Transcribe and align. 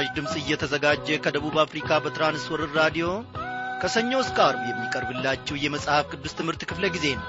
በምስራች 0.00 0.16
ድምፅ 0.16 0.34
እየተዘጋጀ 0.40 1.06
ከደቡብ 1.24 1.56
አፍሪካ 1.62 1.88
በትራንስወርር 2.04 2.70
ራዲዮ 2.78 3.06
ከሰኞ 3.80 4.12
እስከ 4.22 4.38
አርብ 4.44 4.62
የሚቀርብላችሁ 4.68 5.54
የመጽሐፍ 5.60 6.04
ቅዱስ 6.12 6.32
ትምህርት 6.38 6.62
ክፍለ 6.70 6.84
ጊዜ 6.94 7.06
ነው። 7.16 7.26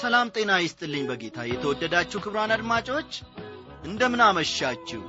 ሰላም 0.00 0.32
ጤና 0.36 0.52
ይስጥልኝ 0.60 1.06
በጌታ። 1.10 1.46
የተወደዳችሁ 1.50 2.20
ክብራን 2.24 2.54
አድማጮች 2.56 3.12
እንደምን 3.84 4.24
አመሻችሁ 4.28 5.02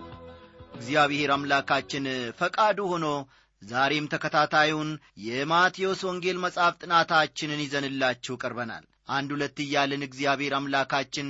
እግዚአብሔር 0.77 1.31
አምላካችን 1.35 2.05
ፈቃዱ 2.39 2.79
ሆኖ 2.93 3.07
ዛሬም 3.65 4.09
ተከታታዩን 4.11 4.89
የማቴዎስ 5.27 6.01
ወንጌል 6.07 6.37
መጽሐፍ 6.43 6.73
ጥናታችንን 6.81 7.63
ይዘንላችሁ 7.63 8.35
ቀርበናል። 8.41 8.85
አንድ 9.09 9.29
ሁለት 9.35 9.57
እያልን 9.63 10.03
እግዚአብሔር 10.07 10.53
አምላካችን 10.57 11.29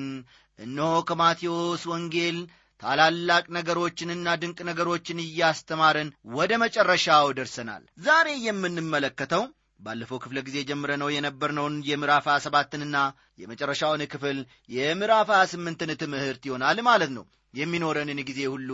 እነሆ 0.59 0.93
ከማቴዎስ 1.09 1.83
ወንጌል 1.91 2.37
ታላላቅ 2.81 3.43
ነገሮችንና 3.57 4.27
ድንቅ 4.41 4.59
ነገሮችን 4.69 5.19
እያስተማረን 5.23 6.09
ወደ 6.35 6.51
መጨረሻው 6.63 7.27
ደርሰናል። 7.37 7.83
ዛሬ 8.05 8.27
የምንመለከተው 8.45 9.43
ባለፈው 9.79 10.19
ክፍለ 10.23 10.39
ጊዜ 10.47 10.57
ጀምረነው 10.69 11.09
የነበርነውን 11.13 11.75
የምዕራፍ 11.87 12.25
27ንና 12.33 12.97
የመጨረሻውን 13.41 14.03
ክፍል 14.13 14.37
የምዕራፍ 14.69 15.29
28ን 15.37 15.91
ትምህርት 16.03 16.43
ይሆናል 16.49 16.79
ማለት 16.87 17.11
ነው። 17.17 17.25
የሚኖረንን 17.53 18.19
ጊዜ 18.29 18.41
ሁሉ 18.53 18.69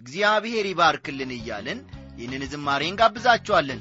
እግዚአብሔር 0.00 0.66
ይባርክልን 0.70 1.32
እያልን 1.36 1.80
ይህንን 2.18 2.42
ዝማሬ 2.52 2.82
እንጋብዛችኋለን 2.90 3.80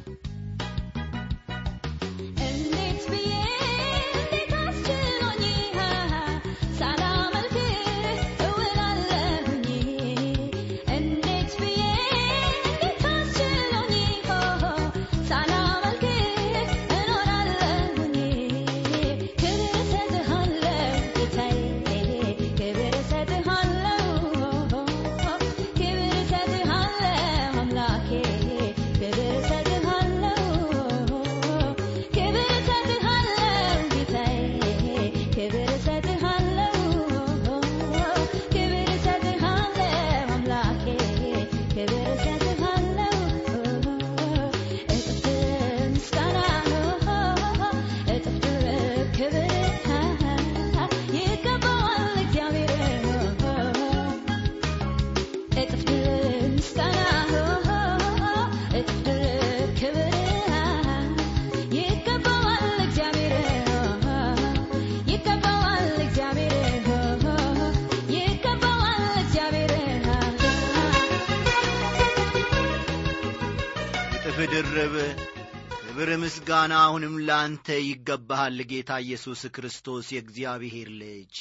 ምስጋና 76.63 76.81
አሁንም 76.83 77.15
ላንተ 77.27 77.67
ይገባሃል 77.81 78.57
ጌታ 78.69 78.91
ኢየሱስ 79.03 79.41
ክርስቶስ 79.55 80.05
የእግዚአብሔር 80.11 80.89
ልጅ። 80.99 81.33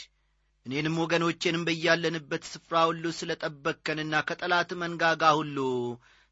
እኔንም 0.66 0.94
ወገኖቼንም 1.02 1.66
በያለንበት 1.66 2.42
ስፍራ 2.48 2.80
ሁሉ 2.88 3.04
ስለ 3.18 3.30
ጠበቅከንና 3.42 4.22
ከጠላት 4.28 4.70
መንጋጋ 4.82 5.22
ሁሉ 5.38 5.58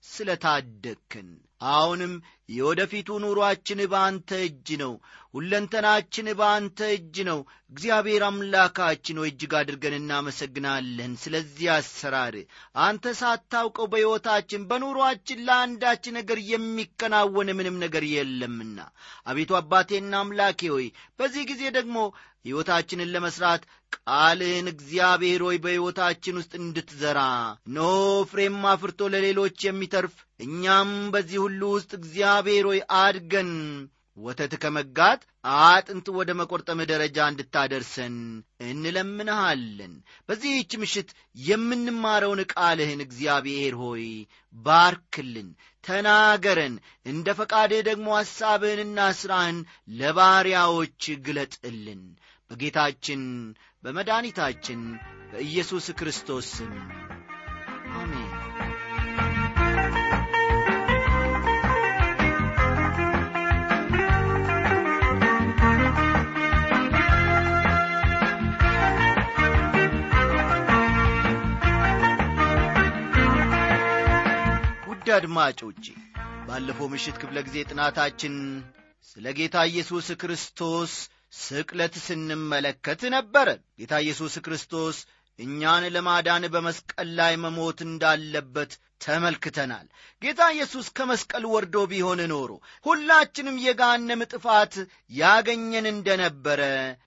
ስለ 0.05 0.29
ታደግክን 0.45 1.29
አሁንም 1.75 2.15
የወደፊቱ 2.51 3.19
ኑሮአችን 3.23 3.81
በአንተ 3.91 4.31
እጅ 4.47 4.69
ነው 4.81 4.93
ሁለንተናችን 5.35 6.29
በአንተ 6.39 6.79
እጅ 6.95 7.17
ነው። 7.29 7.41
እግዚአብሔር 7.73 8.23
አምላካችን 8.29 9.19
ሆይ 9.21 9.29
እጅግ 9.31 9.53
አድርገን 9.59 9.95
እናመሰግናለን 9.99 11.13
ስለዚህ 11.23 11.69
አሰራር። 11.75 12.37
አንተ 12.85 13.13
ሳታውቀው 13.21 13.87
በሕይወታችን 13.93 14.67
በኑሮአችን 14.71 15.45
ለአንዳች 15.47 16.07
ነገር 16.19 16.41
የሚከናወን 16.51 17.51
ምንም 17.59 17.79
ነገር 17.85 18.07
የለምና። 18.13 18.79
አቤቱ 19.27 19.53
አባቴና 19.61 20.15
አምላኬ 20.23 20.71
ሆይ 20.75 20.89
በዚህ 21.21 21.45
ጊዜ 21.53 21.63
ደግሞ 21.79 21.97
ሕይወታችንን 22.45 23.13
ለመሥራት 23.15 23.63
ቃልህን 23.97 24.67
እግዚአብሔር 24.73 25.41
ሆይ 25.47 25.57
በሕይወታችን 25.63 26.39
ውስጥ 26.39 26.53
እንድትዘራ 26.61 27.21
ኖ 27.71 27.81
ፍሬም 28.31 28.59
አፍርቶ 28.71 29.09
ለሌሎች 29.15 29.59
የሚተርፍ 29.67 30.15
እኛም 30.41 30.91
በዚህ 31.15 31.39
ሁሉ 31.43 31.63
ውስጥ 31.75 31.91
እግዚአብሔር 31.99 32.40
ሆይ 32.67 32.81
አድገን 32.99 33.51
ወተት 34.17 34.53
ከመጋት 34.63 35.21
አጥንት 35.65 36.07
ወደ 36.17 36.31
መቈርጠም 36.41 36.81
ደረጃ 36.91 37.19
እንድታደርሰን 37.31 38.17
እንለምንሃለን። 38.67 39.93
በዚህች 40.29 40.73
ምሽት 40.83 41.11
የምንማረውን 41.45 42.41
ቃልህን 42.53 43.01
እግዚአብሔር 43.07 43.75
ሆይ 43.83 44.05
ባርክልን 44.57 45.49
ተናገረን። 45.85 46.75
እንደ 47.07 47.37
ፈቃድህ 47.39 47.83
ደግሞ 47.89 48.09
ሐሳብህንና 48.19 49.09
ሥራህን 49.21 49.61
ለባሪያዎች 50.01 51.03
ግለጥልን። 51.27 52.03
በጌታችን 52.51 53.23
በመድኃኒታችን 53.85 54.83
በኢየሱስ 55.33 55.87
ክርስቶስ 55.99 56.49
ስም 56.57 56.75
አድማጮቼ 75.13 75.85
ባለፈው 76.47 76.89
ምሽት 76.93 77.17
ክፍለ 77.23 77.39
ጊዜ 77.47 77.57
ጥናታችን 77.71 78.35
ስለ 79.09 79.27
ጌታ 79.39 79.57
ኢየሱስ 79.71 80.09
ክርስቶስ 80.23 80.93
ስቅለት 81.41 81.95
ስንመለከት 82.05 83.03
ነበረ። 83.15 83.49
ጌታ 83.81 83.95
ኢየሱስ 84.05 84.35
ክርስቶስ 84.45 84.97
እኛን 85.39 85.85
ለማዳን 85.95 86.45
በመስቀል 86.55 87.09
ላይ 87.19 87.35
መሞት 87.37 87.79
እንዳለበት 87.87 88.73
ተመልክተናል። 89.05 89.87
ጌታ 90.23 90.41
ኢየሱስ 90.55 90.87
ከመስቀል 90.97 91.45
ወርዶ 91.53 91.77
ቢሆን 91.93 92.21
ኖሮ 92.33 92.51
ሁላችንም 92.87 93.57
የጋነም 93.65 94.23
ጥፋት 94.33 94.75
ያገኘን 95.13 95.87
እንደነበረ 95.93 96.61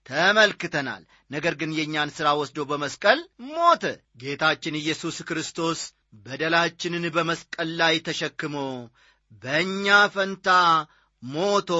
ተመልክተናል። 0.09 1.03
ነገር 1.31 1.55
ግን 1.61 1.71
የእኛን 1.77 2.13
ሥራ 2.17 2.29
ወስዶ 2.39 2.65
በመስቀል 2.71 3.19
ሞተ። 3.51 3.83
ጌታችን 4.23 4.79
ኢየሱስ 4.81 5.19
ክርስቶስ 5.29 5.81
በደላችንን 6.13 7.05
በመስቀል 7.15 7.69
ላይ 7.79 7.95
ተሸክሞ 8.07 8.55
በእኛ 9.43 9.85
ፈንታ 10.15 10.49
ሞቶ 11.23 11.71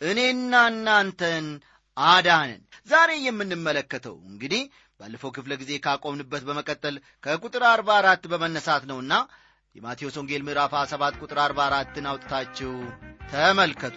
እኔና 0.00 0.54
እናንተን 0.72 1.46
አዳንን 1.96 2.60
ዛሬ 2.88 3.10
የምንመለከተው 3.26 4.16
እንግዲህ 4.30 4.62
ባለፈው 5.00 5.30
ክፍለ 5.36 5.52
ጊዜ 5.60 5.72
ካቆምንበት 5.84 6.42
በመቀጠል 6.48 6.96
ከቁጥር 7.24 7.64
አርባ 7.70 7.90
አራት 8.00 8.24
በመነሳት 8.32 8.84
ነውና 8.90 9.12
የማቴዎስ 9.76 10.16
ወንጌል 10.20 10.44
ምዕራፍ 10.46 10.72
27 10.78 11.20
ቁጥር 11.24 11.40
አርባ 11.44 11.60
አራትን 11.68 12.08
አውጥታችሁ 12.12 12.72
ተመልከቱ 13.32 13.96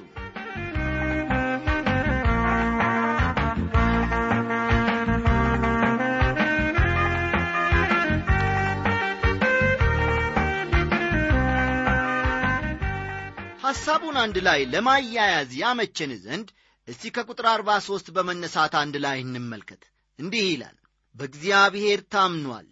ሐሳቡን 13.73 14.17
አንድ 14.21 14.35
ላይ 14.45 14.59
ለማያያዝ 14.71 15.51
ያመቸን 15.59 16.11
ዘንድ 16.23 16.47
እስቲ 16.87 17.11
ከቁጥር 17.15 17.45
አርባ 17.51 17.69
ሦስት 17.85 18.07
በመነሳት 18.15 18.73
አንድ 18.79 18.95
ላይ 19.05 19.17
እንመልከት 19.21 19.81
እንዲህ 20.19 20.43
ይላል 20.47 20.75
በእግዚአብሔር 21.15 22.01
ታምኗል 22.13 22.67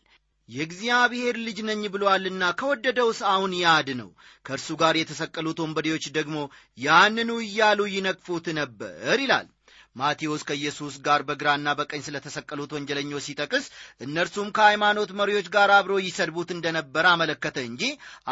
የእግዚአብሔር 0.49 1.35
ልጅ 1.45 1.59
ነኝ 1.69 1.81
ብሎአልና 1.93 2.43
ከወደደውስ 2.59 3.19
አሁን 3.31 3.51
ያድነው። 3.61 4.09
ከእርሱ 4.45 4.69
ጋር 4.81 4.95
የተሰቀሉት 4.99 5.61
ወንበዴዎች 5.63 6.05
ደግሞ 6.17 6.37
ያንኑ 6.77 7.31
እያሉ 7.45 7.81
ይነቅፉት 7.93 8.47
ነበር 8.59 9.17
ይላል። 9.23 9.47
ማቴዎስ 9.95 10.41
ከኢየሱስ 10.49 10.93
ጋር 11.05 11.21
በግራና 11.27 11.69
በቀኝ 11.79 12.01
ስለተሰቀሉት 12.05 12.71
ወንጀለኞች 12.75 13.25
ሲጠቅስ 13.25 13.65
እነርሱም 14.01 14.49
ከሃይማኖት 14.57 15.11
መሪዎች 15.19 15.47
ጋር 15.55 15.71
አብሮ 15.77 15.93
ይሰድቡት 16.01 16.49
እንደነበረ 16.55 17.05
አመለከተ 17.13 17.57
እንጂ 17.67 17.83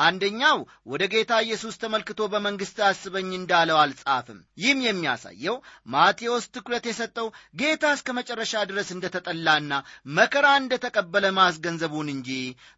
አንደኛው 0.03 0.59
ወደ 0.91 1.03
ጌታ 1.13 1.41
ኢየሱስ 1.45 1.75
ተመልክቶ 1.83 2.29
በመንግሥት 2.33 2.79
አስበኝ 2.89 3.29
እንዳለው 3.39 3.79
አልጻፍም። 3.81 4.39
ይህም 4.61 4.81
የሚያሳየው 4.87 5.57
ማቴዎስ 5.93 6.47
ትኩረት 6.55 6.87
የሰጠው 6.89 7.27
ጌታ 7.61 7.93
እስከ 7.97 8.09
መጨረሻ 8.19 8.63
ድረስ 8.69 8.89
እንደተጠላና 8.95 9.71
መከራ 10.15 10.47
እንደተቀበለ 10.61 11.25
ማስገንዘቡን 11.39 12.09
እንጂ 12.15 12.29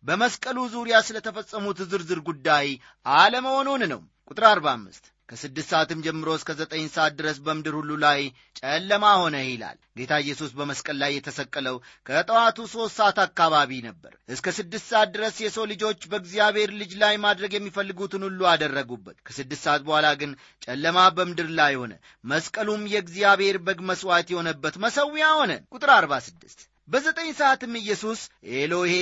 በመስቀሉ 0.06 0.57
ዙሪያ 0.74 0.98
ስለተፈጸሙት 1.07 1.81
ዝርዝር 1.92 2.22
ጉዳይ 2.30 2.68
አለመሆኑን 3.16 3.84
ነው። 3.94 4.01
ቁጥር 4.31 4.45
45 4.50 5.07
ከስድስት 5.31 5.69
ሰዓትም 5.72 6.00
ጀምሮ 6.06 6.30
እስከ 6.38 6.51
ዘጠኝ 6.60 6.86
ሰዓት 6.94 7.13
ድረስ 7.19 7.38
በምድር 7.44 7.74
ሁሉ 7.78 7.92
ላይ 8.04 8.19
ጨለማ 8.60 9.04
ሆነ 9.19 9.36
ይላል። 9.44 9.78
ጌታ 9.98 10.13
ኢየሱስ 10.24 10.51
በመስቀል 10.57 10.98
ላይ 11.01 11.12
የተሰቀለው 11.16 11.75
ከጠዋቱ 12.07 12.57
ሦስት 12.74 12.95
ሰዓት 13.00 13.19
አካባቢ 13.24 13.80
ነበር። 13.86 14.13
እስከ 14.36 14.54
ስድስት 14.57 14.86
ሰዓት 14.92 15.10
ድረስ 15.16 15.36
የሰው 15.44 15.66
ልጆች 15.72 16.01
በእግዚአብሔር 16.12 16.72
ልጅ 16.81 16.92
ላይ 17.04 17.16
ማድረግ 17.25 17.54
የሚፈልጉትን 17.57 18.25
ሁሉ 18.28 18.42
አደረጉበት። 18.51 19.18
ከስድስት 19.28 19.63
ሰዓት 19.68 19.83
በኋላ 19.88 20.10
ግን 20.22 20.33
ጨለማ 20.62 21.07
በምድር 21.18 21.50
ላይ 21.60 21.75
ሆነ። 21.81 21.94
መስቀሉም 22.25 22.84
የእግዚአብሔር 22.94 23.60
በግ 23.66 23.81
መሥዋዕት 23.92 24.30
የሆነበት 24.31 24.77
መሠዊያ 24.86 25.30
ሆነ። 25.39 25.56
ቁጥር 25.74 25.92
46 25.95 26.68
በዘጠኝ 26.88 27.30
ሰዓትም 27.38 27.74
ኢየሱስ 27.80 28.22
ኤሎሄ 28.57 28.94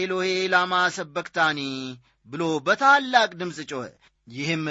ኤሎሄ 0.00 0.28
ላማ 0.52 0.74
ሰበክታኒ 0.96 1.60
ብሎ 2.28 2.42
በታላቅ 2.66 3.30
ድምፅ 3.38 3.58
ጮኸ። 3.70 3.86
ይህም 4.28 4.64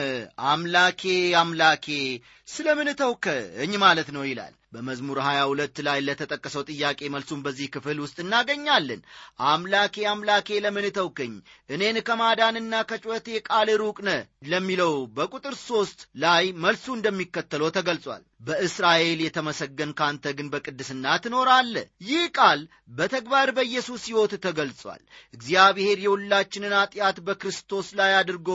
አምላኬ 0.45 1.01
አምላኬ 1.35 1.85
ስለ 2.47 2.67
ምን 2.77 2.89
ተውከኝ 2.95 3.73
ማለት 3.77 4.09
ነው 4.13 4.23
ይላል። 4.25 4.53
በመዝሙር 4.73 5.17
22 5.23 5.81
ላይ 5.87 5.99
ለተጠቀሰው 6.05 6.63
ጥያቄ 6.69 7.09
መልሱን 7.13 7.39
በዚህ 7.45 7.67
ክፍል 7.73 7.97
ውስጥ 8.03 8.17
እናገኛለን። 8.23 9.01
አምላኬ 9.47 10.05
አምላኬ 10.11 10.59
ለምን 10.63 10.87
ተውከኝ፣ 10.97 11.33
እኔን 11.69 11.99
ከማዳንና 12.07 12.83
ከጩኸቴ 12.89 13.27
ቃል 13.49 13.69
ሩቅ 13.81 13.97
ነህ 14.07 14.21
ለሚለው 14.51 14.93
በቁጥር 15.17 15.55
ሦስት 15.63 16.01
ላይ 16.23 16.45
መልሱ 16.63 16.85
እንደሚከተለው 16.95 17.71
ተገልጿል። 17.77 18.23
በእስራኤል 18.41 19.19
የተመሰገን 19.23 19.91
ካንተ 19.97 20.31
ግን 20.37 20.47
በቅድስና 20.53 21.05
ትኖራለህ። 21.23 21.89
ይህ 22.05 22.23
ቃል 22.37 22.61
በተግባር 22.91 23.49
በኢየሱስ 23.57 24.01
ሕይወት 24.09 24.33
ተገልጿል። 24.45 25.01
እግዚአብሔር 25.33 25.97
የሁላችንን 26.01 26.73
ኀጢአት 26.77 27.17
በክርስቶስ 27.27 27.89
ላይ 27.99 28.13
አድርጎ 28.19 28.49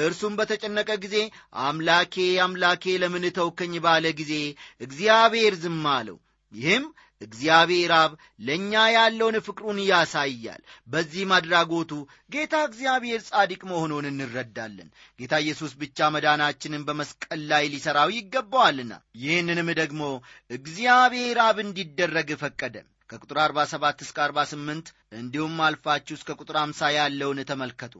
እርሱም 0.00 0.36
በተጨነቀ 0.38 0.90
ጊዜ 1.04 1.16
አምላኬ 1.64 2.14
አምላኬ 2.46 2.96
ለምን 3.02 3.26
ተውከኝ 3.36 3.74
ባለ 3.84 4.06
ጊዜ 4.20 4.32
እግዚአብሔር 4.80 5.55
ዝም 5.56 5.84
አለው። 5.92 6.18
ይህም 6.52 6.84
እግዚአብሔር 7.20 7.92
አብ 7.94 8.12
ለእኛ 8.40 8.72
ያለውን 8.94 9.36
ፍቅሩን 9.46 9.78
ያሳያል። 9.84 10.62
በዚህም 10.88 11.30
አድራጎቱ 11.36 11.92
ጌታ 12.34 12.54
እግዚአብሔር 12.64 13.20
ጻድቅ 13.28 13.60
መሆኑን 13.70 14.08
እንረዳለን። 14.10 14.88
ጌታ 15.20 15.34
ኢየሱስ 15.44 15.72
ብቻ 15.82 16.08
መዳናችንን 16.14 16.84
በመስቀል 16.88 17.40
ላይ 17.52 17.64
ሊሠራው 17.74 18.10
ይገባዋልና 18.16 18.92
ይህንንም 19.22 19.70
ደግሞ 19.80 20.02
እግዚአብሔር 20.50 21.40
አብ 21.46 21.58
እንዲደረግ 21.64 22.30
ፈቀደ። 22.42 22.76
ከቁጥር 23.10 23.38
47 23.42 24.04
እስከ 24.04 24.18
48 24.24 24.88
እንዲሁም 25.14 25.56
አልፋችሁ 25.66 26.14
እስከ 26.16 26.30
ቁጥር 26.40 26.56
50 26.62 26.92
ያለውን 26.96 27.40
ተመልከቱ። 27.50 27.94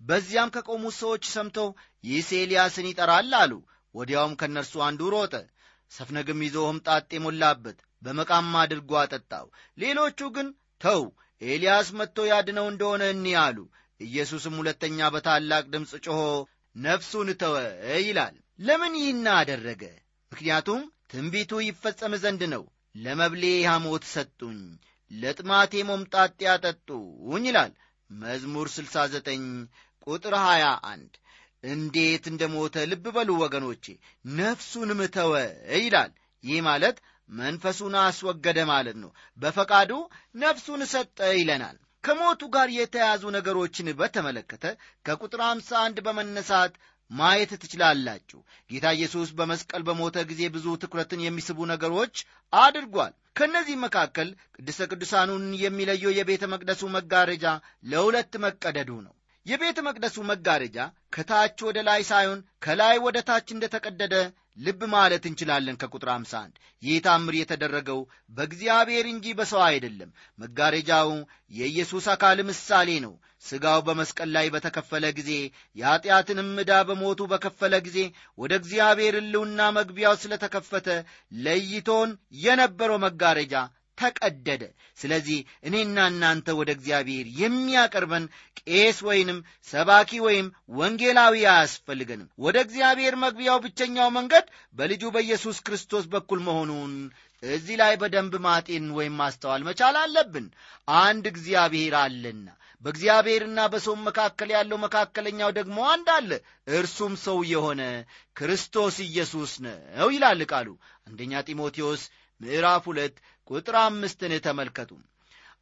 በዚያም 0.00 0.52
ከቆሙት 0.54 0.94
ሰዎች 1.00 1.24
ሰምተው 1.32 1.68
ይህስ 2.04 2.30
ኤልያስን 2.38 2.86
ይጠራል 2.90 3.32
አሉ። 3.40 3.52
ወዲያውም 3.94 4.36
ከእነርሱ 4.40 4.74
አንዱ 4.86 5.10
ሮጠ፣ 5.14 5.34
ሰፍነግም 5.92 6.40
ይዞ 6.44 6.56
ሆምጣጤ 6.66 7.10
ሞላበት፣ 7.24 7.78
በመቃም 8.02 8.50
አድርጎ 8.60 8.90
አጠጣው። 9.00 9.46
ሌሎቹ 9.78 10.20
ግን 10.36 10.48
ተው 10.80 11.02
ኤልያስ 11.42 11.88
መጥቶ 11.98 12.18
ያድነው 12.30 12.66
እንደሆነ 12.70 13.02
እኒ 13.14 13.26
አሉ። 13.42 13.58
ኢየሱስም 14.00 14.54
ሁለተኛ 14.60 15.08
በታላቅ 15.14 15.64
ድምፅ 15.72 15.92
ጮኾ 16.06 16.20
ነፍሱን 16.76 17.28
ተወ 17.42 17.56
ይላል። 18.06 18.34
ለምን 18.60 18.94
ይህን 19.00 19.26
አደረገ? 19.36 19.82
ምክንያቱም 20.32 20.80
ትንቢቱ 21.12 21.52
ይፈጸም 21.64 22.14
ዘንድ 22.22 22.42
ነው። 22.54 22.64
ለመብሌ 22.94 23.42
ሐሞት 23.68 24.04
ሰጡኝ፣ 24.14 24.60
ለጥማቴ 25.10 25.82
ሞምጣጤ 25.88 26.40
አጠጡኝ 26.52 27.44
ይላል 27.48 27.72
መዝሙር 28.10 28.66
69 28.70 29.46
ቁጥር 30.06 30.34
21 30.40 31.12
እንዴት 31.64 32.24
እንደ 32.30 32.42
ሞተ 32.52 32.84
ልብ 32.90 33.04
በሉ 33.16 33.30
ወገኖቼ። 33.42 33.84
ነፍሱንም 34.38 35.00
ተወ 35.16 35.32
ይላል። 35.78 36.12
ይህ 36.44 36.60
ማለት 36.68 36.96
መንፈሱን 37.30 37.94
አስወገደ 38.00 38.58
ማለት 38.70 38.96
ነው። 39.02 39.10
በፈቃዱ 39.38 39.90
ነፍሱን 40.36 40.82
ሰጠ 40.92 41.18
ይለናል። 41.36 41.76
ከሞቱ 42.04 42.42
ጋር 42.54 42.68
የተያዙ 42.74 43.22
ነገሮችን 43.36 43.88
በተመለከተ 43.98 44.64
ከቁጥር 45.06 45.40
51 45.46 46.02
በመነሳት 46.06 46.72
ማየት 47.10 47.50
ትችላላችሁ። 47.62 48.38
ጌታ 48.70 48.86
ኢየሱስ 48.96 49.30
በመስቀል 49.38 49.82
በሞተ 49.88 50.18
ጊዜ 50.30 50.42
ብዙ 50.54 50.66
ትኩረትን 50.82 51.24
የሚስቡ 51.24 51.58
ነገሮች 51.72 52.14
አድርጓል። 52.52 53.12
ከእነዚህ 53.36 53.76
መካከል 53.84 54.28
ቅድስተ 54.56 54.88
ቅዱሳኑን 54.90 55.44
የሚለየው 55.60 56.14
የቤተ 56.16 56.44
መቅደሱ 56.54 56.82
መጋረጃ 56.96 57.44
ለሁለት 57.84 58.34
መቀደዱ 58.44 58.90
ነው። 59.06 59.14
የቤተ 59.46 59.78
መቅደሱ 59.86 60.16
መጋረጃ 60.28 60.78
ከታች 61.12 61.58
ወደ 61.66 61.78
ላይ 61.86 62.00
ሳይሆን 62.10 62.40
ከላይ 62.62 62.96
ወደ 63.04 63.18
ታች 63.28 63.48
እንደተቀደደ 63.54 64.14
ልብ 64.58 64.80
ማለት 64.92 65.24
እንችላለን። 65.28 65.78
ከቁጥር 65.80 66.08
51 66.12 66.54
ይህ 66.82 66.96
ታምር 67.04 67.34
የተደረገው 67.38 68.00
በእግዚአብሔር 68.36 69.06
እንጂ 69.12 69.26
በሰው 69.38 69.62
አይደለም። 69.66 70.10
መጋረጃው 70.38 71.10
የኢየሱስ 71.52 72.06
አካል 72.14 72.40
ምሳሌ 72.50 72.90
ነው። 73.06 73.14
ሥጋው 73.44 73.80
በመስቀል 73.86 74.30
ላይ 74.36 74.46
በተከፈለ 74.54 75.04
ጊዜ 75.16 75.30
የኀጢአትንም 75.76 76.50
ዕዳ 76.62 76.72
በሞቱ 76.88 77.22
በከፈለ 77.32 77.74
ጊዜ 77.86 77.98
ወደ 78.38 78.52
እግዚአብሔር 78.60 79.16
ሕልውና 79.18 79.70
መግቢያው 79.78 80.14
ስለተከፈተ 80.22 80.88
ለይቶን 81.38 82.10
የነበረው 82.42 83.00
መጋረጃ 83.06 83.54
ተቀደደ። 84.02 84.62
ስለዚህ 84.98 85.38
እኔና 85.68 86.06
እናንተ 86.10 86.54
ወደ 86.58 86.70
እግዚአብሔር 86.76 87.26
የሚያቀርበን 87.40 88.24
ቄስ 88.62 88.98
ወይንም 89.08 89.38
ሰባኪ 89.70 90.20
ወይም 90.26 90.46
ወንጌላዊ 90.76 91.34
አያስፈልገንም። 91.52 92.30
ወደ 92.44 92.56
እግዚአብሔር 92.66 93.16
መግቢያው 93.24 93.60
ብቸኛው 93.64 94.10
መንገድ 94.12 94.46
በልጁ 94.76 95.04
በኢየሱስ 95.14 95.58
ክርስቶስ 95.66 96.06
በኩል 96.12 96.40
መሆኑን 96.46 96.94
እዚህ 97.42 97.76
ላይ 97.80 97.94
በደንብ 98.00 98.34
ማጤን 98.44 98.84
ወይም 98.96 99.14
ማስተዋል 99.20 99.62
መቻል 99.68 99.96
አለብን። 100.02 100.46
አንድ 101.02 101.24
እግዚአብሔር 101.30 101.94
አለና 102.00 102.46
በእግዚአብሔርና 102.84 103.60
በሰው 103.72 103.94
መካከል 104.06 104.48
ያለው 104.54 104.78
መካከለኛው 104.84 105.50
ደግሞ 105.58 105.78
አንድ 105.90 106.08
አለ፣ 106.14 106.30
እርሱም 106.76 107.12
ሰው 107.24 107.38
የሆነ 107.50 107.82
ክርስቶስ 108.36 108.96
ኢየሱስ 109.06 109.52
ነው 109.64 110.08
ይላል 110.14 110.40
ቃሉ። 110.52 110.68
አንደኛ 111.06 111.42
ጢሞቴዎስ 111.48 112.02
ምዕራፍ 112.40 112.84
ሁለት 112.90 113.16
ቁጥር 113.52 113.76
አምስትን 113.82 114.34
ተመልከቱ። 114.44 114.90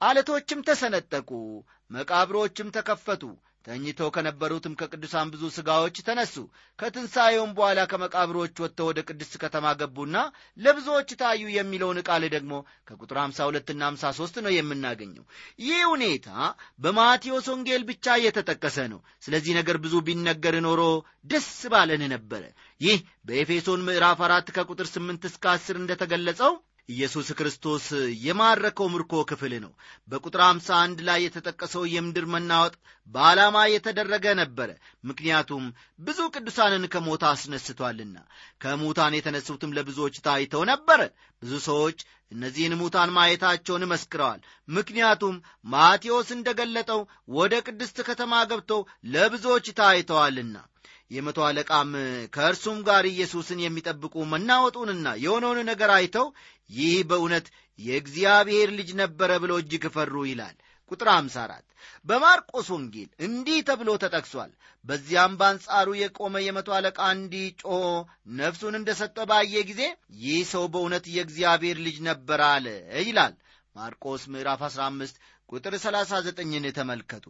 አለቶችም 0.01 0.65
ተሰነጠቁ፣ 0.67 1.31
መቃብሮችም 1.91 2.69
ተከፈቱ። 2.77 3.23
ተኝተው 3.67 4.09
ከነበሩትም 4.11 4.77
ከቅዱሳን 4.81 5.31
ብዙ 5.33 5.43
ሥጋዎች 5.57 5.97
ተነሱ። 6.07 6.35
ከትንሣኤውም 6.79 7.51
በኋላ 7.57 7.81
ከመቃብሮች 7.91 8.55
ወጥተው 8.65 8.87
ወደ 8.91 9.01
ቅድስት 9.09 9.35
ከተማ 9.43 9.73
ገቡና 9.81 10.17
ለብዙዎች 10.59 11.11
ታዩ 11.21 11.43
የሚለውን 11.57 11.99
ቃል 12.09 12.25
ደግሞ 12.35 12.53
ከቁጥር 12.89 13.19
52ና 13.25 13.83
53 13.91 14.41
ነው 14.47 14.53
የምናገኘው። 14.55 15.25
ይህ 15.63 15.83
ሁኔታ 15.93 16.31
በማቴዎስ 16.81 17.49
ወንጌል 17.53 17.85
ብቻ 17.91 18.17
የተጠቀሰ 18.21 18.79
ነው። 18.95 19.03
ስለዚህ 19.23 19.55
ነገር 19.61 19.79
ብዙ 19.85 19.95
ቢነገር 20.09 20.57
ኖሮ 20.67 20.83
ደስ 21.27 21.51
ባለን 21.75 22.05
ነበረ። 22.15 22.43
ይህ 22.81 22.99
በኤፌሶን 23.25 23.87
ምዕራፍ 23.87 24.21
አራት 24.29 24.51
ከቁጥር 24.57 24.89
8 24.93 25.31
እስከ 25.31 25.45
10 25.55 25.83
እንደተገለጸው 25.83 26.53
ኢየሱስ 26.89 27.29
ክርስቶስ 27.39 27.85
የማረከው 28.25 28.87
ምርኮ 28.89 29.23
ክፍል 29.31 29.53
ነው። 29.65 29.73
በቁጥር 30.09 30.41
51 30.45 31.03
ላይ 31.09 31.21
የተጠቀሰው 31.25 31.85
የምድር 31.93 32.27
መናወጥ 32.27 32.75
በዓላማ 33.09 33.57
የተደረገ 33.71 34.27
ነበረ። 34.41 34.71
ምክንያቱም 35.05 35.65
ብዙ 36.01 36.19
ቅዱሳንን 36.35 36.85
ከሞት 36.95 37.25
አስነስቷልና። 37.31 38.17
ከሙታን 38.63 39.17
የተነሱትም 39.19 39.75
ለብዙዎች 39.79 40.17
ታይተው 40.27 40.65
ነበረ። 40.73 41.01
ብዙ 41.43 41.53
ሰዎች 41.69 42.01
እነዚህን 42.33 42.75
ሙታን 42.81 43.11
ማየታቸውን 43.11 43.89
መስክረዋል። 43.93 44.41
ምክንያቱም 44.69 45.37
ማቴዎስ 45.67 46.29
እንደገለጠው 46.37 47.01
ወደ 47.33 47.55
ቅድስት 47.67 47.99
ከተማ 48.09 48.43
ገብተው 48.51 48.83
ለብዙዎች 49.15 49.69
ታይተዋልና። 49.79 50.57
የመቶ 51.11 51.39
አለቃም 51.47 51.91
ከእርሱም 52.35 52.79
ጋር 52.89 53.05
ኢየሱስን 53.11 53.61
የሚጠብቁ 53.63 54.15
መናወጡንና 54.33 55.07
የሆነውን 55.23 55.61
ነገር 55.71 55.91
አይተው 55.97 56.27
ይህ 56.71 56.97
በእውነት 57.11 57.47
የእግዚአብሔር 57.79 58.69
ልጅ 58.79 58.91
ነበረ 59.01 59.31
ብለው 59.43 59.59
እጅግ 59.63 59.85
ፈሩ 59.95 60.15
ይላል። 60.29 60.57
ቁጥር 60.91 61.09
54 61.13 61.67
በማርቆስ 62.07 62.69
ወንጌል 62.75 63.11
እንዲህ 63.27 63.59
ተብሎ 63.69 63.91
ተጠቅሷል 64.03 64.51
በዚያም 64.85 65.33
በአንጻሩ 65.41 65.89
የቆመ 65.99 66.35
የመቶ 66.45 66.69
አለቃ 66.77 66.99
እንዲህ 67.17 67.47
ጮኾ 67.63 67.83
ነፍሱን 68.39 68.75
እንደ 68.79 68.91
ሰጠ 69.01 69.19
ባየ 69.31 69.63
ጊዜ 69.71 69.83
ይህ 70.23 70.41
ሰው 70.53 70.65
በእውነት 70.73 71.07
የእግዚአብሔር 71.15 71.79
ልጅ 71.87 71.99
ነበር 72.09 72.43
አለ 72.49 72.67
ይላል 73.03 73.35
ማርቆስ 73.77 74.23
ምዕራፍ 74.33 74.61
15 74.67 75.19
ቁጥር 75.49 75.75
39ን 75.79 76.67
ተመልከቱ። 76.77 77.25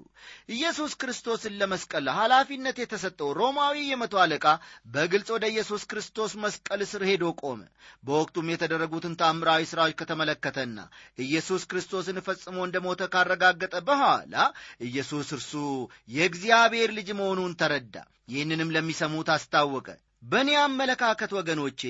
ኢየሱስ 0.48 0.92
ክርስቶስን 1.00 1.54
ለመስቀል 1.60 2.06
ኃላፊነት 2.16 2.76
የተሰጠው 2.82 3.28
ሮማዊ 3.38 3.76
የመቶ 3.86 4.14
አለቃ 4.22 4.46
በግልጽ 4.86 5.28
ወደ 5.36 5.44
ኢየሱስ 5.52 5.82
ክርስቶስ 5.90 6.32
መስቀል 6.44 6.82
ስር 6.90 7.04
ሄዶ 7.10 7.32
ቆመ። 7.42 7.60
በወቅቱም 8.04 8.50
የተደረጉትን 8.52 9.16
ታምራዊ 9.20 9.64
ሥራዎች 9.70 9.96
ከተመለከተና 10.00 10.76
ኢየሱስ 11.18 11.64
ክርስቶስን 11.70 12.20
ፈጽሞ 12.26 12.58
እንደ 12.66 12.78
ሞተ 12.86 13.08
ካረጋገጠ 13.14 13.74
በኋላ 13.88 14.34
ኢየሱስ 14.82 15.30
እርሱ 15.38 15.52
የእግዚአብሔር 16.10 16.92
ልጅ 16.98 17.10
መሆኑን 17.20 17.58
ተረዳ። 17.62 17.96
ይህንንም 18.28 18.72
ለሚሰሙት 18.74 19.28
አስታወቀ 19.34 19.88
በእኔ 20.22 20.50
አመለካከት 20.62 21.30
ወገኖቼ 21.36 21.80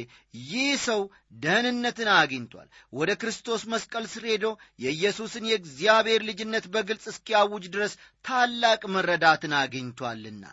ይህ 0.51 0.71
ሰው 0.85 1.01
ደህንነትን 1.43 2.11
አግኝቷል። 2.15 2.69
ወደ 2.93 3.11
ክርስቶስ 3.23 3.63
መስቀል 3.73 4.05
ስር 4.13 4.25
ሄዶ 4.31 4.47
የኢየሱስን 4.79 5.49
የእግዚአብሔር 5.51 6.23
ልጅነት 6.29 6.67
በግልጽ 6.75 7.07
እስኪያውጅ 7.13 7.67
ድረስ 7.75 7.95
ታላቅ 8.25 8.83
መረዳትን 8.95 9.55
አግኝቷልና። 9.61 10.45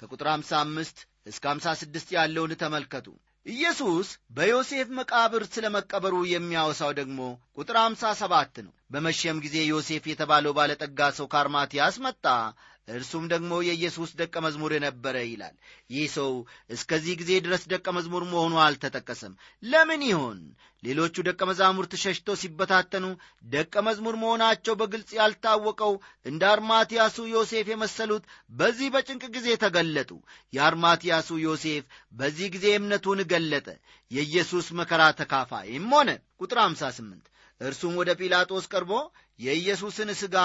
ከቁጥር 0.00 0.28
55 0.32 1.02
እስከ 1.26 1.44
56 1.52 2.16
ያለውን 2.16 2.54
ተመልከቱ። 2.62 3.06
ኢየሱስ 3.46 4.08
በዮሴፍ 4.30 4.88
መቃብር 4.98 5.42
ስለ 5.54 5.66
መቀበሩ 5.74 6.14
የሚያወሳው 6.28 6.92
ደግሞ 6.98 7.18
ቁጥር 7.58 7.76
57 7.80 8.60
ነው። 8.64 8.72
በመሸም 8.90 9.42
ጊዜ 9.44 9.56
ዮሴፍ 9.66 10.04
የተባለው 10.08 10.52
ባለጠጋ 10.58 11.10
ሰው 11.18 11.26
ካርማቲያስ 11.34 11.96
መጣ 12.06 12.24
እርሱም 12.88 13.24
ደግሞ 13.28 13.52
የኢየሱስ 13.64 14.10
ደቀ 14.18 14.34
መዝሙር 14.44 14.72
የነበረ 14.74 15.16
ይላል። 15.24 15.54
ይህ 15.90 16.06
ሰው 16.16 16.30
እስከዚህ 16.70 17.14
ጊዜ 17.20 17.30
ድረስ 17.46 17.62
ደቀ 17.72 17.86
መዝሙር 17.96 18.24
መሆኑ 18.32 18.54
አልተጠቀሰም። 18.64 19.34
ለምን 19.62 20.02
ይሆን? 20.08 20.40
ሌሎቹ 20.82 21.14
ደቀ 21.28 21.40
መዛሙርት 21.50 21.92
ሸሽተው 22.02 22.36
ሲበታተኑ 22.40 23.04
ደቀ 23.52 23.74
መዝሙር 23.86 24.16
መሆናቸው 24.22 24.74
በግልጽ 24.80 25.10
ያልታወቀው 25.18 25.92
እንደ 26.26 26.42
አርማትያሱ 26.50 27.16
ዮሴፍ 27.32 27.68
የመሰሉት 27.72 28.24
በዚህ 28.52 28.88
በጭንቅ 28.94 29.24
ጊዜ 29.36 29.48
ተገለጡ። 29.64 30.10
የአርማትያሱ 30.52 31.38
ዮሴፍ 31.46 31.84
በዚህ 32.12 32.48
ጊዜ 32.56 32.66
እምነቱን 32.76 33.22
ገለጠ። 33.32 33.68
የኢየሱስ 34.10 34.66
መከራ 34.80 35.02
ተካፋይም 35.20 35.88
ሆነ። 35.94 36.10
ቁጥር 36.40 36.60
58 36.64 37.30
እርሱም 37.60 37.92
ወደ 37.98 38.10
ጲላጦስ 38.18 38.64
ቀርቦ 38.72 38.92
የኢየሱስን 39.40 40.10
ሥጋ 40.20 40.36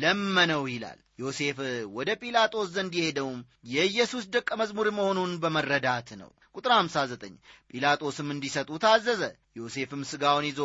ለመነው 0.00 0.62
ይላል። 0.72 0.98
ዮሴፍ 1.18 1.58
ወደ 1.96 2.10
ጲላጦስ 2.22 2.68
ዘንድ 2.74 2.94
የሄደውም 2.98 3.38
የኢየሱስ 3.70 4.24
ደቀ 4.34 4.48
መዝሙር 4.60 4.88
መሆኑን 4.96 5.32
በመረዳት 5.42 6.08
ነው። 6.20 6.30
ቁጥር 6.54 6.72
59 6.74 7.32
ጲላጦስም 7.70 8.28
እንዲሰጡ 8.34 8.70
ታዘዘ። 8.82 9.22
ዮሴፍም 9.58 10.02
ሥጋውን 10.10 10.46
ይዞ 10.48 10.60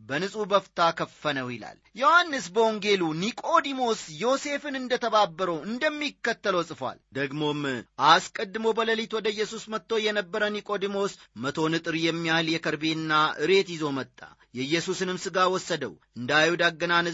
በንጹሕ 0.00 0.44
በፍታ 0.50 0.86
ከፈነው 0.98 1.48
ይላል። 1.52 1.76
ዮሐንስ 1.96 2.46
በወንጌሉ 2.54 3.02
ኒቆዲሞስ 3.20 4.00
ዮሴፍን 4.22 4.74
እንደ 4.80 4.92
ተባበረው 5.04 5.58
እንደሚከተለው 5.68 6.62
ጽፏል። 6.70 6.98
ደግሞም 7.14 7.60
አስቀድሞ 8.08 8.66
በሌሊት 8.78 9.12
ወደ 9.18 9.28
ኢየሱስ 9.34 9.64
መጥቶ 9.74 10.00
የነበረ 10.04 10.42
ኒቆዲሞስ 10.56 11.14
መቶ 11.44 11.68
ንጥር 11.74 11.96
የሚያህል 12.02 12.48
የከርቤና 12.54 13.12
እሬት 13.44 13.70
ይዞ 13.74 13.92
መጣ። 13.98 14.18
የኢየሱስንም 14.54 15.22
ሥጋ 15.22 15.38
ወሰደው። 15.52 15.94
እንደ 16.18 16.30
አይሁድ 16.40 16.62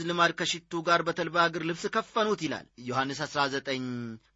አገናነዝ 0.01 0.11
ልማድ 0.11 0.33
ከሽቱ 0.39 0.73
ጋር 0.87 1.01
በተልባ 1.07 1.37
እግር 1.49 1.63
ልብስ 1.69 1.83
ከፈኑት 1.95 2.41
ይላል። 2.45 2.67
ዮሐንስ 2.83 3.19
19 3.25 3.89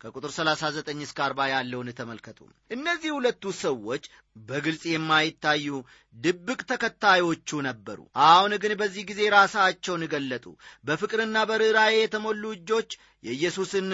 ከቁጥር 0.03 0.31
39 0.35 1.01
እስከ 1.07 1.19
40 1.27 1.47
ያለውን 1.53 1.89
ተመልከቱ። 1.99 2.39
እነዚህ 2.71 3.11
ሁለቱ 3.17 3.43
ሰዎች 3.61 4.05
በግልጽ 4.49 4.83
የማይታዩ 4.91 5.67
ድብቅ 6.15 6.61
ተከታዮቹ 6.71 7.49
ነበሩ። 7.69 7.99
አሁን 8.27 8.55
ግን 8.63 8.75
በዚህ 8.81 9.03
ጊዜ 9.11 9.21
ራሳቸውን 9.37 10.05
ገለጡ። 10.13 10.47
በፍቅርና 10.85 11.37
በርኅራዬ 11.51 11.97
የተሞሉ 11.99 12.45
እጆች 12.57 12.91
የኢየሱስን 13.25 13.89